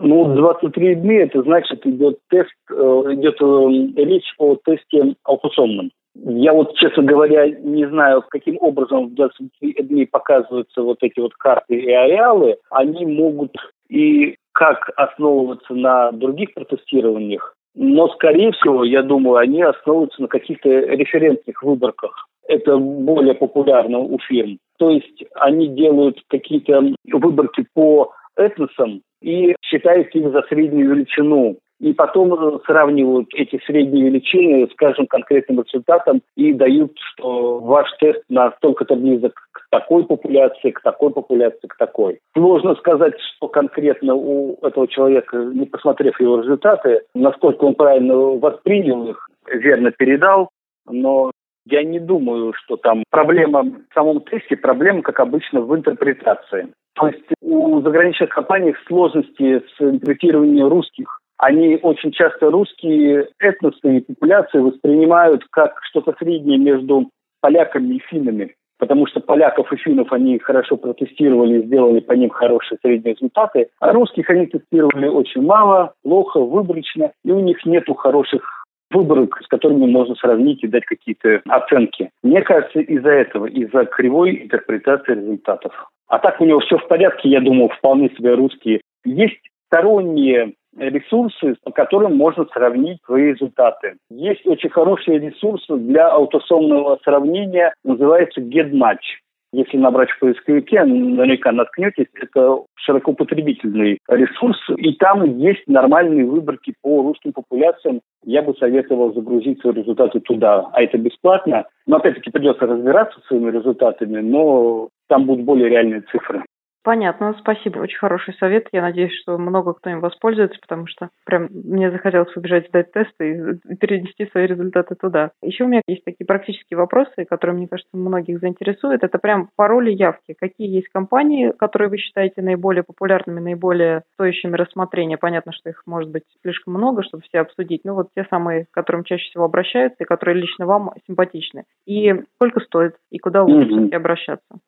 Ну, 0.00 0.34
23 0.34 0.94
дни, 0.96 1.14
это 1.16 1.42
значит, 1.42 1.86
идет 1.86 2.18
тест, 2.30 2.50
э, 2.70 2.74
идет 2.74 3.36
э, 3.40 4.02
речь 4.02 4.34
о 4.38 4.56
тесте 4.64 5.14
аутосомном. 5.24 5.90
Я 6.14 6.54
вот, 6.54 6.74
честно 6.76 7.02
говоря, 7.02 7.48
не 7.50 7.86
знаю, 7.86 8.24
каким 8.28 8.56
образом 8.60 9.08
в 9.08 9.14
23 9.14 9.74
дней 9.84 10.06
показываются 10.06 10.82
вот 10.82 10.98
эти 11.02 11.20
вот 11.20 11.34
карты 11.34 11.76
и 11.76 11.92
ареалы. 11.92 12.56
Они 12.70 13.04
могут 13.04 13.54
и 13.88 14.36
как 14.52 14.90
основываться 14.96 15.74
на 15.74 16.12
других 16.12 16.54
протестированиях, 16.54 17.54
но, 17.74 18.08
скорее 18.08 18.52
всего, 18.52 18.84
я 18.84 19.02
думаю, 19.02 19.36
они 19.36 19.62
основываются 19.62 20.22
на 20.22 20.28
каких-то 20.28 20.68
референтных 20.68 21.62
выборках. 21.62 22.26
Это 22.48 22.76
более 22.76 23.34
популярно 23.34 23.98
у 23.98 24.18
фирм. 24.18 24.58
То 24.78 24.90
есть 24.90 25.24
они 25.34 25.68
делают 25.68 26.18
какие-то 26.28 26.82
выборки 27.12 27.64
по 27.74 28.12
этносам, 28.40 29.02
и 29.22 29.54
считают 29.62 30.14
их 30.14 30.32
за 30.32 30.42
среднюю 30.42 30.94
величину. 30.94 31.58
И 31.78 31.94
потом 31.94 32.34
э, 32.34 32.58
сравнивают 32.66 33.28
эти 33.34 33.58
средние 33.64 34.06
величины 34.06 34.68
с 34.70 34.74
каждым 34.76 35.06
конкретным 35.06 35.62
результатом 35.62 36.20
и 36.36 36.52
дают, 36.52 36.92
что 36.98 37.58
ваш 37.58 37.90
тест 37.98 38.22
настолько-то 38.28 38.96
близок 38.96 39.32
к 39.52 39.62
такой 39.70 40.04
популяции, 40.04 40.72
к 40.72 40.82
такой 40.82 41.10
популяции, 41.10 41.66
к 41.66 41.76
такой. 41.78 42.18
Сложно 42.34 42.74
сказать, 42.74 43.14
что 43.18 43.48
конкретно 43.48 44.14
у 44.14 44.58
этого 44.62 44.88
человека, 44.88 45.38
не 45.38 45.64
посмотрев 45.64 46.20
его 46.20 46.40
результаты, 46.40 47.00
насколько 47.14 47.64
он 47.64 47.74
правильно 47.74 48.14
воспринял 48.14 49.08
их, 49.08 49.30
верно 49.46 49.90
передал, 49.90 50.50
но 50.86 51.30
я 51.70 51.84
не 51.84 52.00
думаю, 52.00 52.52
что 52.54 52.76
там 52.76 53.04
проблема 53.10 53.62
в 53.62 53.94
самом 53.94 54.20
тесте, 54.22 54.56
проблема, 54.56 55.02
как 55.02 55.20
обычно, 55.20 55.60
в 55.60 55.74
интерпретации. 55.74 56.68
То 56.94 57.08
есть 57.08 57.24
у 57.40 57.80
заграничных 57.80 58.30
компаний 58.30 58.74
сложности 58.86 59.60
с 59.60 59.80
интерпретированием 59.80 60.68
русских. 60.68 61.20
Они 61.38 61.78
очень 61.82 62.12
часто 62.12 62.50
русские 62.50 63.28
этносы 63.38 63.96
и 63.96 64.00
популяции 64.00 64.58
воспринимают 64.58 65.42
как 65.50 65.78
что-то 65.82 66.14
среднее 66.18 66.58
между 66.58 67.08
поляками 67.40 67.94
и 67.94 68.02
финнами. 68.10 68.54
Потому 68.78 69.06
что 69.06 69.20
поляков 69.20 69.72
и 69.72 69.76
финнов 69.76 70.12
они 70.12 70.38
хорошо 70.38 70.76
протестировали 70.76 71.60
и 71.60 71.66
сделали 71.66 72.00
по 72.00 72.12
ним 72.12 72.30
хорошие 72.30 72.78
средние 72.82 73.14
результаты. 73.14 73.68
А 73.78 73.92
русских 73.92 74.28
они 74.30 74.46
тестировали 74.46 75.06
очень 75.06 75.42
мало, 75.42 75.92
плохо, 76.02 76.40
выборочно. 76.40 77.12
И 77.24 77.30
у 77.30 77.40
них 77.40 77.64
нету 77.64 77.94
хороших 77.94 78.59
выборок, 78.90 79.40
с 79.42 79.46
которыми 79.46 79.86
можно 79.86 80.14
сравнить 80.16 80.62
и 80.62 80.68
дать 80.68 80.84
какие-то 80.84 81.40
оценки. 81.48 82.10
Мне 82.22 82.42
кажется, 82.42 82.80
из-за 82.80 83.10
этого, 83.10 83.46
из-за 83.46 83.84
кривой 83.86 84.42
интерпретации 84.42 85.14
результатов. 85.14 85.72
А 86.08 86.18
так 86.18 86.40
у 86.40 86.44
него 86.44 86.60
все 86.60 86.76
в 86.76 86.88
порядке, 86.88 87.28
я 87.28 87.40
думаю, 87.40 87.68
вполне 87.68 88.10
себе 88.10 88.34
русские. 88.34 88.80
Есть 89.04 89.40
сторонние 89.66 90.54
ресурсы, 90.76 91.56
по 91.64 91.70
которым 91.70 92.16
можно 92.16 92.46
сравнить 92.52 92.98
свои 93.04 93.32
результаты. 93.32 93.94
Есть 94.10 94.46
очень 94.46 94.70
хорошие 94.70 95.18
ресурсы 95.18 95.76
для 95.76 96.08
аутосомного 96.08 96.98
сравнения, 97.04 97.72
называется 97.84 98.40
GetMatch. 98.40 99.20
Если 99.52 99.76
набрать 99.78 100.10
в 100.10 100.18
поисковике, 100.20 100.84
наверняка 100.84 101.50
наткнетесь, 101.50 102.06
это 102.14 102.60
широкоупотребительный 102.76 103.98
ресурс, 104.08 104.58
и 104.76 104.92
там 104.94 105.38
есть 105.38 105.66
нормальные 105.66 106.24
выборки 106.24 106.74
по 106.82 107.02
русским 107.02 107.32
популяциям. 107.32 108.00
Я 108.24 108.42
бы 108.42 108.54
советовал 108.54 109.12
загрузить 109.12 109.60
свои 109.60 109.74
результаты 109.74 110.20
туда, 110.20 110.68
а 110.72 110.82
это 110.82 110.98
бесплатно. 110.98 111.64
Но 111.86 111.96
опять-таки 111.96 112.30
придется 112.30 112.66
разбираться 112.66 113.18
с 113.20 113.26
своими 113.26 113.50
результатами, 113.50 114.20
но 114.20 114.88
там 115.08 115.26
будут 115.26 115.44
более 115.44 115.68
реальные 115.68 116.02
цифры. 116.02 116.44
Понятно, 116.82 117.36
спасибо. 117.38 117.78
Очень 117.80 117.98
хороший 117.98 118.34
совет. 118.34 118.68
Я 118.72 118.80
надеюсь, 118.80 119.12
что 119.20 119.36
много 119.36 119.74
кто 119.74 119.90
им 119.90 120.00
воспользуется, 120.00 120.58
потому 120.60 120.86
что 120.86 121.10
прям 121.24 121.48
мне 121.50 121.90
захотелось 121.90 122.34
убежать 122.36 122.68
сдать 122.68 122.90
тесты 122.92 123.58
и 123.68 123.76
перенести 123.76 124.26
свои 124.30 124.46
результаты 124.46 124.94
туда. 124.94 125.32
Еще 125.42 125.64
у 125.64 125.68
меня 125.68 125.82
есть 125.86 126.04
такие 126.04 126.24
практические 126.24 126.78
вопросы, 126.78 127.26
которые, 127.28 127.56
мне 127.56 127.68
кажется, 127.68 127.94
многих 127.94 128.40
заинтересуют. 128.40 129.04
Это 129.04 129.18
прям 129.18 129.50
пароли 129.56 129.90
явки. 129.90 130.34
Какие 130.38 130.74
есть 130.74 130.88
компании, 130.88 131.52
которые 131.58 131.90
вы 131.90 131.98
считаете 131.98 132.40
наиболее 132.40 132.82
популярными, 132.82 133.40
наиболее 133.40 134.04
стоящими 134.14 134.56
рассмотрения? 134.56 135.18
Понятно, 135.18 135.52
что 135.52 135.68
их 135.68 135.82
может 135.84 136.10
быть 136.10 136.24
слишком 136.40 136.74
много, 136.74 137.02
чтобы 137.02 137.22
все 137.24 137.40
обсудить. 137.40 137.82
Но 137.84 137.94
вот 137.94 138.08
те 138.16 138.26
самые, 138.30 138.64
к 138.64 138.70
которым 138.70 139.04
чаще 139.04 139.28
всего 139.28 139.44
обращаются 139.44 140.02
и 140.02 140.06
которые 140.06 140.40
лично 140.40 140.64
вам 140.64 140.92
симпатичны. 141.06 141.64
И 141.84 142.14
сколько 142.36 142.60
стоит, 142.60 142.94
и 143.10 143.18
куда 143.18 143.42
лучше 143.42 143.68
mm-hmm. 143.68 143.94
обращаться? 143.94 144.60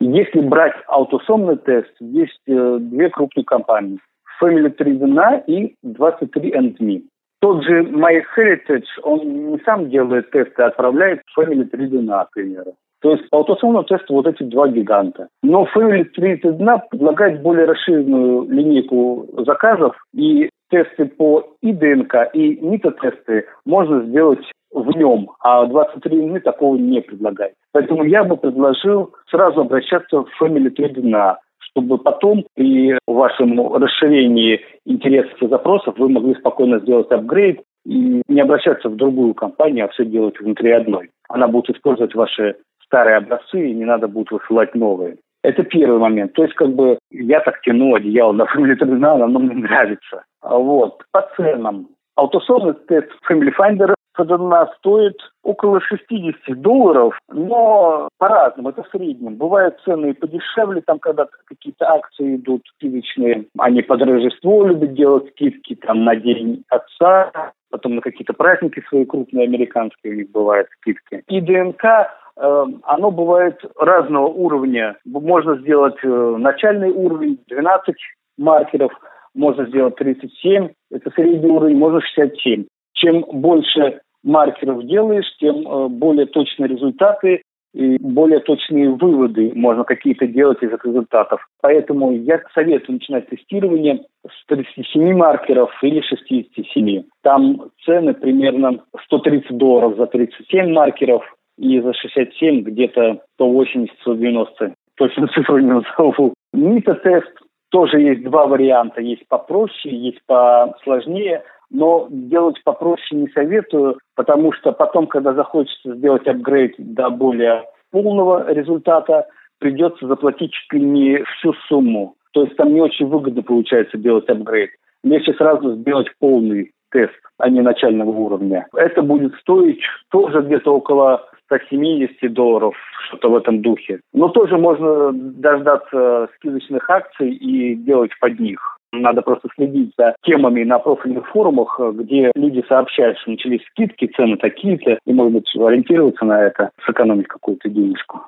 Если 0.00 0.40
брать 0.40 0.74
аутосомный 0.88 1.56
тест, 1.56 1.92
есть 2.00 2.40
э, 2.46 2.78
две 2.80 3.08
крупные 3.10 3.44
компании. 3.44 3.98
Family 4.42 4.70
3 4.70 4.98
DNA 4.98 5.44
и 5.46 5.74
23andMe. 5.84 7.02
Тот 7.40 7.64
же 7.64 7.82
MyHeritage, 7.82 8.86
он 9.02 9.52
не 9.52 9.58
сам 9.64 9.88
делает 9.88 10.30
тесты, 10.30 10.62
а 10.62 10.66
отправляет 10.66 11.20
Family 11.38 11.64
3 11.64 11.86
DNA, 11.88 12.26
к 12.26 12.30
примеру. 12.34 12.74
То 13.00 13.12
есть 13.12 13.28
по 13.30 13.38
аутосомному 13.38 13.84
тесту 13.84 14.14
вот 14.14 14.26
эти 14.26 14.42
два 14.42 14.68
гиганта. 14.68 15.28
Но 15.42 15.66
Family 15.74 16.04
3 16.04 16.40
DNA 16.40 16.80
предлагает 16.90 17.42
более 17.42 17.66
расширенную 17.66 18.48
линейку 18.50 19.26
заказов, 19.46 19.96
и 20.14 20.50
тесты 20.70 21.06
по 21.06 21.56
и 21.62 21.72
ДНК, 21.72 22.28
и 22.32 22.56
НИТО-тесты 22.56 23.46
можно 23.64 24.02
сделать 24.02 24.44
в 24.72 24.90
нем, 24.96 25.30
а 25.40 25.64
23 25.66 26.20
дни 26.20 26.40
такого 26.40 26.76
не 26.76 27.00
предлагает. 27.00 27.54
Поэтому 27.76 28.04
я 28.04 28.24
бы 28.24 28.38
предложил 28.38 29.12
сразу 29.30 29.60
обращаться 29.60 30.22
в 30.22 30.28
Family 30.40 30.74
Trading 30.74 31.36
чтобы 31.58 31.98
потом 31.98 32.46
при 32.54 32.98
вашем 33.06 33.74
расширении 33.74 34.62
интересов 34.86 35.42
и 35.42 35.46
запросов 35.46 35.98
вы 35.98 36.08
могли 36.08 36.34
спокойно 36.36 36.78
сделать 36.78 37.10
апгрейд 37.10 37.60
и 37.84 38.22
не 38.28 38.40
обращаться 38.40 38.88
в 38.88 38.96
другую 38.96 39.34
компанию, 39.34 39.84
а 39.84 39.88
все 39.88 40.06
делать 40.06 40.40
внутри 40.40 40.70
одной. 40.70 41.10
Она 41.28 41.48
будет 41.48 41.68
использовать 41.68 42.14
ваши 42.14 42.56
старые 42.82 43.18
образцы, 43.18 43.68
и 43.68 43.74
не 43.74 43.84
надо 43.84 44.08
будет 44.08 44.30
высылать 44.30 44.74
новые. 44.74 45.18
Это 45.42 45.62
первый 45.62 45.98
момент. 45.98 46.32
То 46.32 46.44
есть, 46.44 46.54
как 46.54 46.70
бы, 46.70 46.98
я 47.10 47.40
так 47.40 47.60
тяну 47.60 47.94
одеяло 47.94 48.32
на 48.32 48.44
Family 48.44 48.74
Trading, 48.80 49.04
оно 49.04 49.38
мне 49.38 49.54
нравится. 49.54 50.24
Вот. 50.40 51.02
По 51.12 51.28
ценам. 51.36 51.88
Аутосомный 52.14 52.72
тест 52.88 53.10
Family 53.30 53.52
Finder 53.54 53.95
она 54.18 54.70
стоит 54.78 55.16
около 55.42 55.80
60 55.80 56.60
долларов, 56.60 57.18
но 57.28 58.08
по-разному, 58.18 58.70
это 58.70 58.82
в 58.82 58.88
среднем. 58.88 59.36
Бывают 59.36 59.78
цены 59.84 60.14
подешевле, 60.14 60.80
там 60.80 60.98
когда 60.98 61.26
какие-то 61.46 61.86
акции 61.88 62.36
идут 62.36 62.62
скидочные, 62.74 63.46
они 63.58 63.82
под 63.82 64.02
Рождество 64.02 64.66
любят 64.66 64.94
делать 64.94 65.30
скидки, 65.30 65.76
там 65.76 66.04
на 66.04 66.16
День 66.16 66.64
Отца, 66.68 67.52
потом 67.70 67.96
на 67.96 68.00
какие-то 68.00 68.32
праздники 68.32 68.82
свои 68.88 69.04
крупные 69.04 69.44
американские 69.44 70.12
у 70.12 70.16
них 70.16 70.30
бывают 70.30 70.68
скидки. 70.80 71.22
И 71.28 71.40
ДНК 71.40 71.84
э, 71.84 72.64
оно 72.82 73.10
бывает 73.10 73.58
разного 73.78 74.26
уровня. 74.26 74.96
Можно 75.04 75.56
сделать 75.58 75.96
э, 76.02 76.36
начальный 76.38 76.90
уровень, 76.90 77.38
12 77.48 77.94
маркеров, 78.38 78.92
можно 79.34 79.66
сделать 79.66 79.96
37, 79.96 80.70
это 80.90 81.10
средний 81.10 81.50
уровень, 81.50 81.76
можно 81.76 82.00
67. 82.00 82.64
Чем 82.94 83.24
больше 83.30 84.00
маркеров 84.26 84.84
делаешь, 84.84 85.26
тем 85.38 85.66
э, 85.66 85.88
более 85.88 86.26
точные 86.26 86.68
результаты 86.68 87.42
и 87.72 87.98
более 87.98 88.40
точные 88.40 88.90
выводы 88.90 89.52
можно 89.54 89.84
какие-то 89.84 90.26
делать 90.26 90.62
из 90.62 90.70
этих 90.70 90.84
результатов. 90.84 91.46
Поэтому 91.60 92.12
я 92.12 92.40
советую 92.54 92.94
начинать 92.94 93.28
тестирование 93.28 94.02
с 94.26 94.46
37 94.46 95.12
маркеров 95.14 95.70
или 95.82 96.00
67. 96.00 97.04
Там 97.22 97.70
цены 97.84 98.14
примерно 98.14 98.82
130 99.04 99.56
долларов 99.56 99.96
за 99.96 100.06
37 100.06 100.72
маркеров 100.72 101.22
и 101.58 101.80
за 101.80 101.92
67 101.92 102.62
где-то 102.62 103.20
180-190. 103.40 104.72
Точно 104.96 105.26
цифру 105.34 105.58
не 105.58 105.72
назову. 105.72 106.34
НИТа-тест 106.52 107.30
тоже 107.70 108.00
есть 108.00 108.24
два 108.24 108.46
варианта. 108.46 109.02
Есть 109.02 109.28
попроще, 109.28 109.94
есть 109.94 110.20
посложнее– 110.26 111.42
но 111.70 112.06
делать 112.10 112.62
попроще 112.64 113.20
не 113.20 113.28
советую, 113.28 113.98
потому 114.14 114.52
что 114.52 114.72
потом, 114.72 115.06
когда 115.06 115.32
захочется 115.34 115.94
сделать 115.94 116.26
апгрейд 116.26 116.74
до 116.78 117.10
более 117.10 117.64
полного 117.90 118.52
результата, 118.52 119.26
придется 119.58 120.06
заплатить 120.06 120.52
чуть 120.52 120.72
ли 120.72 120.80
не 120.80 121.24
всю 121.24 121.52
сумму. 121.68 122.14
То 122.32 122.42
есть 122.42 122.56
там 122.56 122.74
не 122.74 122.80
очень 122.80 123.06
выгодно 123.06 123.42
получается 123.42 123.96
делать 123.96 124.28
апгрейд. 124.28 124.70
Легче 125.02 125.32
сразу 125.34 125.74
сделать 125.76 126.08
полный 126.18 126.72
тест, 126.90 127.14
а 127.38 127.48
не 127.48 127.60
начального 127.60 128.10
уровня. 128.10 128.66
Это 128.74 129.02
будет 129.02 129.34
стоить 129.36 129.80
тоже 130.10 130.42
где-то 130.42 130.74
около 130.74 131.28
170 131.46 132.32
долларов, 132.32 132.74
что-то 133.06 133.30
в 133.30 133.36
этом 133.36 133.62
духе. 133.62 134.00
Но 134.12 134.28
тоже 134.28 134.56
можно 134.56 135.12
дождаться 135.12 136.28
скидочных 136.36 136.88
акций 136.90 137.30
и 137.30 137.74
делать 137.74 138.10
под 138.20 138.38
них. 138.40 138.75
Надо 139.00 139.22
просто 139.22 139.48
следить 139.54 139.92
за 139.98 140.14
темами 140.22 140.64
на 140.64 140.78
профильных 140.78 141.28
форумах, 141.28 141.78
где 141.94 142.32
люди 142.34 142.64
сообщают, 142.68 143.18
что 143.18 143.30
начались 143.30 143.64
скидки, 143.70 144.10
цены 144.16 144.36
такие-то, 144.36 144.98
и, 145.04 145.12
может 145.12 145.32
быть, 145.32 145.56
ориентироваться 145.56 146.24
на 146.24 146.42
это, 146.42 146.70
сэкономить 146.84 147.28
какую-то 147.28 147.68
денежку. 147.68 148.22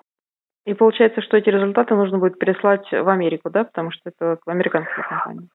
И 0.66 0.74
получается, 0.74 1.22
что 1.22 1.36
эти 1.36 1.48
результаты 1.48 1.94
нужно 1.94 2.18
будет 2.18 2.38
переслать 2.38 2.86
в 2.90 3.08
Америку, 3.08 3.48
да, 3.50 3.64
потому 3.64 3.90
что 3.90 4.10
это 4.10 4.38
американская 4.46 5.04
компания. 5.08 5.48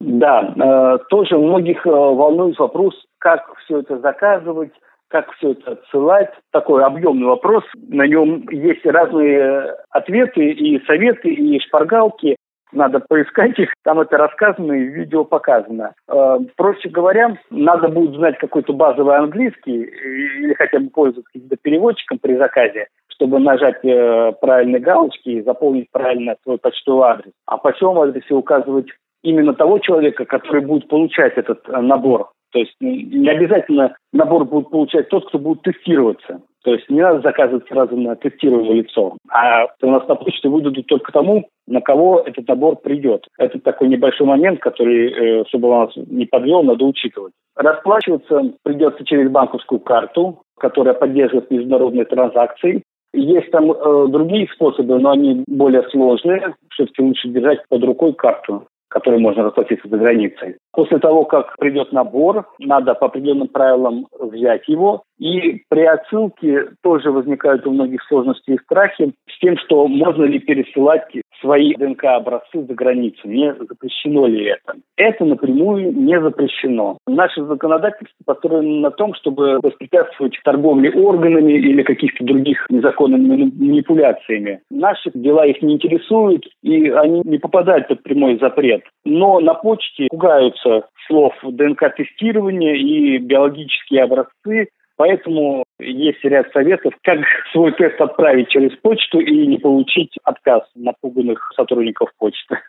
Да, 0.00 0.52
э, 0.56 0.98
тоже 1.08 1.38
многих 1.38 1.86
э, 1.86 1.90
волнует 1.90 2.58
вопрос, 2.58 2.94
как 3.18 3.54
все 3.64 3.78
это 3.78 3.98
заказывать, 4.00 4.72
как 5.08 5.30
все 5.32 5.52
это 5.52 5.72
отсылать. 5.72 6.30
Такой 6.50 6.84
объемный 6.84 7.26
вопрос. 7.26 7.62
На 7.88 8.06
нем 8.06 8.48
есть 8.50 8.84
разные 8.84 9.76
ответы 9.90 10.50
и 10.50 10.84
советы, 10.86 11.28
и 11.28 11.60
шпаргалки 11.60 12.36
надо 12.72 13.00
поискать 13.00 13.58
их, 13.58 13.72
там 13.84 14.00
это 14.00 14.16
рассказано 14.16 14.72
и 14.72 14.84
видео 14.84 15.24
показано. 15.24 15.92
Э, 16.08 16.38
проще 16.56 16.88
говоря, 16.88 17.36
надо 17.50 17.88
будет 17.88 18.16
знать 18.16 18.38
какой-то 18.38 18.72
базовый 18.72 19.16
английский 19.16 19.82
или 19.82 20.54
хотя 20.54 20.80
бы 20.80 20.90
пользоваться 20.90 21.30
каким-то 21.32 21.56
переводчиком 21.56 22.18
при 22.18 22.36
заказе, 22.36 22.88
чтобы 23.08 23.38
нажать 23.38 23.84
э, 23.84 24.32
правильные 24.40 24.80
галочки 24.80 25.28
и 25.28 25.42
заполнить 25.42 25.90
правильно 25.90 26.36
свой 26.42 26.58
почтовый 26.58 27.10
адрес. 27.10 27.32
А 27.46 27.58
по 27.58 27.72
всему 27.72 28.00
адресе 28.00 28.34
указывать 28.34 28.86
именно 29.22 29.54
того 29.54 29.78
человека, 29.78 30.24
который 30.24 30.62
будет 30.62 30.88
получать 30.88 31.36
этот 31.36 31.68
э, 31.68 31.80
набор. 31.80 32.30
То 32.52 32.58
есть 32.58 32.74
не 32.80 33.28
обязательно 33.28 33.96
набор 34.12 34.44
будет 34.44 34.70
получать 34.70 35.08
тот, 35.08 35.26
кто 35.28 35.38
будет 35.38 35.62
тестироваться. 35.62 36.42
То 36.64 36.74
есть 36.74 36.88
не 36.88 37.00
надо 37.00 37.20
заказывать 37.22 37.66
сразу 37.66 37.96
на 37.96 38.14
тестируемое 38.14 38.82
лицо, 38.82 39.16
а 39.28 39.66
у 39.82 39.90
нас 39.90 40.06
на 40.06 40.14
почту 40.14 40.50
выдадут 40.50 40.86
только 40.86 41.10
тому, 41.10 41.48
на 41.66 41.80
кого 41.80 42.22
этот 42.24 42.46
набор 42.46 42.76
придет. 42.76 43.26
Это 43.38 43.58
такой 43.58 43.88
небольшой 43.88 44.26
момент, 44.26 44.60
который, 44.60 45.40
э, 45.40 45.44
чтобы 45.48 45.68
вас 45.68 45.90
не 45.96 46.26
подвел, 46.26 46.62
надо 46.62 46.84
учитывать. 46.84 47.32
Расплачиваться 47.56 48.52
придется 48.62 49.04
через 49.04 49.28
банковскую 49.30 49.80
карту, 49.80 50.42
которая 50.58 50.94
поддерживает 50.94 51.50
международные 51.50 52.04
транзакции. 52.04 52.82
Есть 53.12 53.50
там 53.50 53.72
э, 53.72 54.06
другие 54.08 54.46
способы, 54.54 54.98
но 54.98 55.10
они 55.10 55.42
более 55.48 55.82
сложные. 55.90 56.54
Все-таки 56.70 57.02
лучше 57.02 57.28
держать 57.28 57.60
под 57.68 57.82
рукой 57.82 58.12
карту 58.14 58.66
которой 58.92 59.18
можно 59.18 59.44
расплатиться 59.44 59.88
за 59.88 59.96
границей. 59.96 60.56
После 60.72 60.98
того, 60.98 61.24
как 61.24 61.56
придет 61.58 61.92
набор, 61.92 62.46
надо 62.58 62.94
по 62.94 63.06
определенным 63.06 63.48
правилам 63.48 64.06
взять 64.18 64.68
его. 64.68 65.02
И 65.22 65.62
при 65.68 65.84
отсылке 65.84 66.70
тоже 66.82 67.12
возникают 67.12 67.64
у 67.64 67.70
многих 67.70 68.02
сложности 68.08 68.50
и 68.50 68.58
страхи 68.58 69.12
с 69.30 69.38
тем, 69.38 69.56
что 69.56 69.86
можно 69.86 70.24
ли 70.24 70.40
пересылать 70.40 71.04
свои 71.40 71.76
ДНК-образцы 71.76 72.64
за 72.66 72.74
границу. 72.74 73.20
Не 73.28 73.54
запрещено 73.54 74.26
ли 74.26 74.46
это? 74.46 74.74
Это 74.96 75.24
напрямую 75.24 75.92
не 75.94 76.20
запрещено. 76.20 76.98
Наше 77.06 77.44
законодательство 77.44 78.16
построено 78.24 78.80
на 78.80 78.90
том, 78.90 79.14
чтобы 79.14 79.60
воспрепятствовать 79.62 80.40
торговле 80.42 80.90
органами 80.90 81.52
или 81.52 81.82
каких-то 81.82 82.24
других 82.24 82.66
незаконными 82.68 83.52
манипуляциями. 83.56 84.60
Наши 84.70 85.12
дела 85.14 85.46
их 85.46 85.62
не 85.62 85.74
интересуют, 85.74 86.48
и 86.64 86.88
они 86.88 87.22
не 87.24 87.38
попадают 87.38 87.86
под 87.86 88.02
прямой 88.02 88.38
запрет. 88.40 88.82
Но 89.04 89.38
на 89.38 89.54
почте 89.54 90.08
пугаются 90.10 90.86
слов 91.06 91.34
ДНК-тестирования 91.44 92.74
и 92.74 93.18
биологические 93.18 94.02
образцы, 94.02 94.68
Поэтому 95.02 95.64
есть 95.80 96.22
ряд 96.22 96.52
советов, 96.52 96.94
как 97.02 97.18
свой 97.50 97.72
тест 97.72 98.00
отправить 98.00 98.50
через 98.50 98.70
почту 98.78 99.18
и 99.18 99.48
не 99.48 99.58
получить 99.58 100.16
отказ 100.22 100.62
напуганных 100.76 101.50
сотрудников 101.56 102.10
почты. 102.18 102.60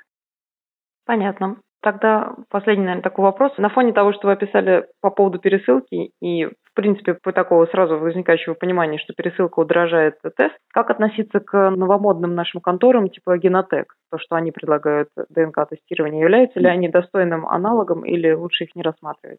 Понятно. 1.06 1.58
Тогда 1.84 2.34
последний, 2.50 2.86
наверное, 2.86 3.04
такой 3.04 3.26
вопрос. 3.26 3.52
На 3.60 3.70
фоне 3.70 3.94
того, 3.94 4.14
что 4.14 4.26
вы 4.26 4.34
описали 4.34 4.88
по 5.00 5.12
поводу 5.12 5.38
пересылки 5.38 6.10
и, 6.20 6.46
в 6.46 6.74
принципе, 6.74 7.14
по 7.14 7.34
такого 7.34 7.68
сразу 7.68 8.00
возникающего 8.00 8.56
понимания, 8.56 8.98
что 8.98 9.14
пересылка 9.14 9.60
удорожает 9.60 10.16
тест, 10.36 10.56
как 10.70 10.90
относиться 10.90 11.40
к 11.40 11.70
новомодным 11.70 12.34
нашим 12.34 12.62
конторам 12.62 13.10
типа 13.10 13.38
Генотек? 13.38 13.94
То, 14.10 14.18
что 14.18 14.38
они 14.38 14.52
предлагают 14.52 15.10
ДНК-тестирование, 15.30 16.22
являются 16.22 16.60
ли 16.60 16.66
они 16.66 16.90
достойным 16.90 17.46
аналогом 17.46 18.04
или 18.04 18.32
лучше 18.32 18.64
их 18.64 18.74
не 18.74 18.82
рассматривать? 18.82 19.38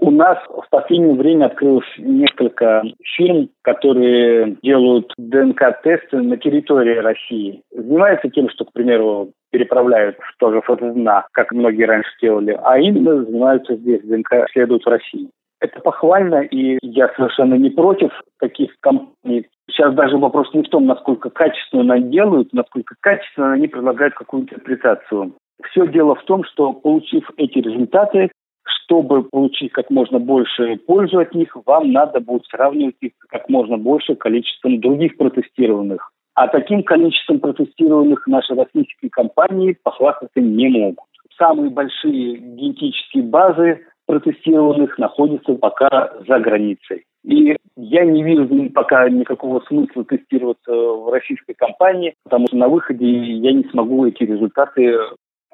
У 0.00 0.12
нас 0.12 0.38
в 0.48 0.70
последнее 0.70 1.14
время 1.14 1.46
открылось 1.46 1.88
несколько 1.98 2.82
фирм, 3.16 3.48
которые 3.62 4.56
делают 4.62 5.12
ДНК-тесты 5.18 6.18
на 6.18 6.36
территории 6.36 6.98
России. 6.98 7.62
Занимаются 7.72 8.30
тем, 8.30 8.48
что, 8.48 8.64
к 8.64 8.72
примеру, 8.72 9.32
переправляют 9.50 10.16
тоже 10.38 10.60
фотодна, 10.60 11.26
как 11.32 11.50
многие 11.50 11.82
раньше 11.82 12.10
делали, 12.22 12.56
а 12.62 12.78
именно 12.78 13.24
занимаются 13.24 13.74
здесь, 13.74 14.02
ДНК 14.02 14.46
следуют 14.52 14.84
в 14.84 14.88
России. 14.88 15.30
Это 15.60 15.80
похвально, 15.80 16.42
и 16.42 16.78
я 16.82 17.08
совершенно 17.16 17.54
не 17.54 17.70
против 17.70 18.12
таких 18.38 18.76
компаний. 18.80 19.46
Сейчас 19.68 19.92
даже 19.94 20.16
вопрос 20.16 20.54
не 20.54 20.62
в 20.62 20.68
том, 20.68 20.86
насколько 20.86 21.30
качественно 21.30 21.94
они 21.94 22.10
делают, 22.10 22.52
насколько 22.52 22.94
качественно 23.00 23.54
они 23.54 23.66
предлагают 23.66 24.14
какую-то 24.14 24.54
интерпретацию. 24.54 25.32
Все 25.70 25.88
дело 25.88 26.14
в 26.14 26.22
том, 26.22 26.44
что, 26.44 26.72
получив 26.72 27.28
эти 27.36 27.58
результаты, 27.58 28.30
чтобы 28.68 29.22
получить 29.22 29.72
как 29.72 29.90
можно 29.90 30.18
больше 30.18 30.76
пользу 30.86 31.18
от 31.18 31.34
них, 31.34 31.56
вам 31.66 31.92
надо 31.92 32.20
будет 32.20 32.44
сравнивать 32.46 32.96
их 33.00 33.12
как 33.28 33.48
можно 33.48 33.76
больше 33.76 34.14
количеством 34.14 34.80
других 34.80 35.16
протестированных. 35.16 36.10
А 36.34 36.46
таким 36.48 36.82
количеством 36.82 37.40
протестированных 37.40 38.26
наши 38.26 38.54
российские 38.54 39.10
компании 39.10 39.76
похвастаться 39.82 40.40
не 40.40 40.68
могут. 40.68 41.08
Самые 41.36 41.70
большие 41.70 42.36
генетические 42.36 43.24
базы 43.24 43.80
протестированных 44.06 44.98
находятся 44.98 45.54
пока 45.54 46.12
за 46.26 46.38
границей. 46.38 47.04
И 47.24 47.56
я 47.76 48.04
не 48.04 48.22
вижу 48.22 48.48
пока 48.70 49.08
никакого 49.08 49.60
смысла 49.68 50.04
тестироваться 50.04 50.72
в 50.72 51.12
российской 51.12 51.54
компании, 51.54 52.14
потому 52.24 52.46
что 52.46 52.56
на 52.56 52.68
выходе 52.68 53.06
я 53.06 53.52
не 53.52 53.64
смогу 53.64 54.06
эти 54.06 54.22
результаты 54.22 54.96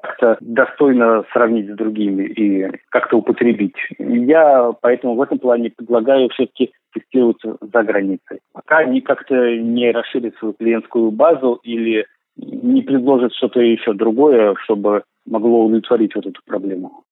как-то 0.05 0.37
достойно 0.41 1.23
сравнить 1.33 1.69
с 1.69 1.75
другими 1.75 2.23
и 2.23 2.79
как-то 2.89 3.17
употребить. 3.17 3.75
Я 3.97 4.71
поэтому 4.81 5.15
в 5.15 5.21
этом 5.21 5.39
плане 5.39 5.71
предлагаю 5.75 6.29
все-таки 6.29 6.71
тестироваться 6.93 7.57
за 7.59 7.83
границей. 7.83 8.39
Пока 8.53 8.77
они 8.77 9.01
как-то 9.01 9.55
не 9.55 9.91
расширят 9.91 10.35
свою 10.35 10.53
клиентскую 10.53 11.11
базу 11.11 11.59
или 11.63 12.05
не 12.37 12.81
предложат 12.81 13.33
что-то 13.33 13.61
еще 13.61 13.93
другое, 13.93 14.55
чтобы 14.63 15.03
могло 15.25 15.65
удовлетворить 15.65 16.15
вот 16.15 16.25
эту 16.25 16.41
проблему. 16.45 17.03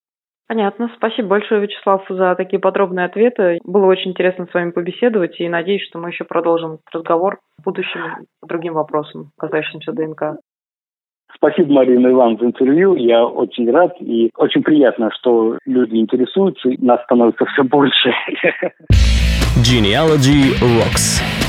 Понятно. 0.47 0.91
Спасибо 0.97 1.29
большое, 1.29 1.61
Вячеслав, 1.61 2.05
за 2.09 2.35
такие 2.35 2.59
подробные 2.59 3.05
ответы. 3.05 3.59
Было 3.63 3.85
очень 3.85 4.11
интересно 4.11 4.45
с 4.45 4.53
вами 4.53 4.71
побеседовать 4.71 5.39
и 5.39 5.49
надеюсь, 5.49 5.87
что 5.87 5.99
мы 5.99 6.09
еще 6.09 6.25
продолжим 6.25 6.79
разговор 6.91 7.39
в 7.57 7.63
будущем 7.63 8.27
по 8.41 8.47
другим 8.47 8.73
вопросам, 8.73 9.31
касающимся 9.39 9.93
ДНК. 9.93 10.37
Спасибо, 11.43 11.73
Марина, 11.73 12.07
и 12.07 12.13
вам 12.13 12.37
за 12.39 12.45
интервью. 12.45 12.95
Я 12.95 13.25
очень 13.25 13.69
рад 13.69 13.91
и 13.99 14.31
очень 14.37 14.63
приятно, 14.63 15.09
что 15.19 15.57
люди 15.65 15.97
интересуются. 15.97 16.69
Нас 16.77 17.03
становится 17.03 17.43
все 17.47 17.63
больше. 17.63 18.13
Genealogy 19.57 20.53
Rocks. 20.61 21.42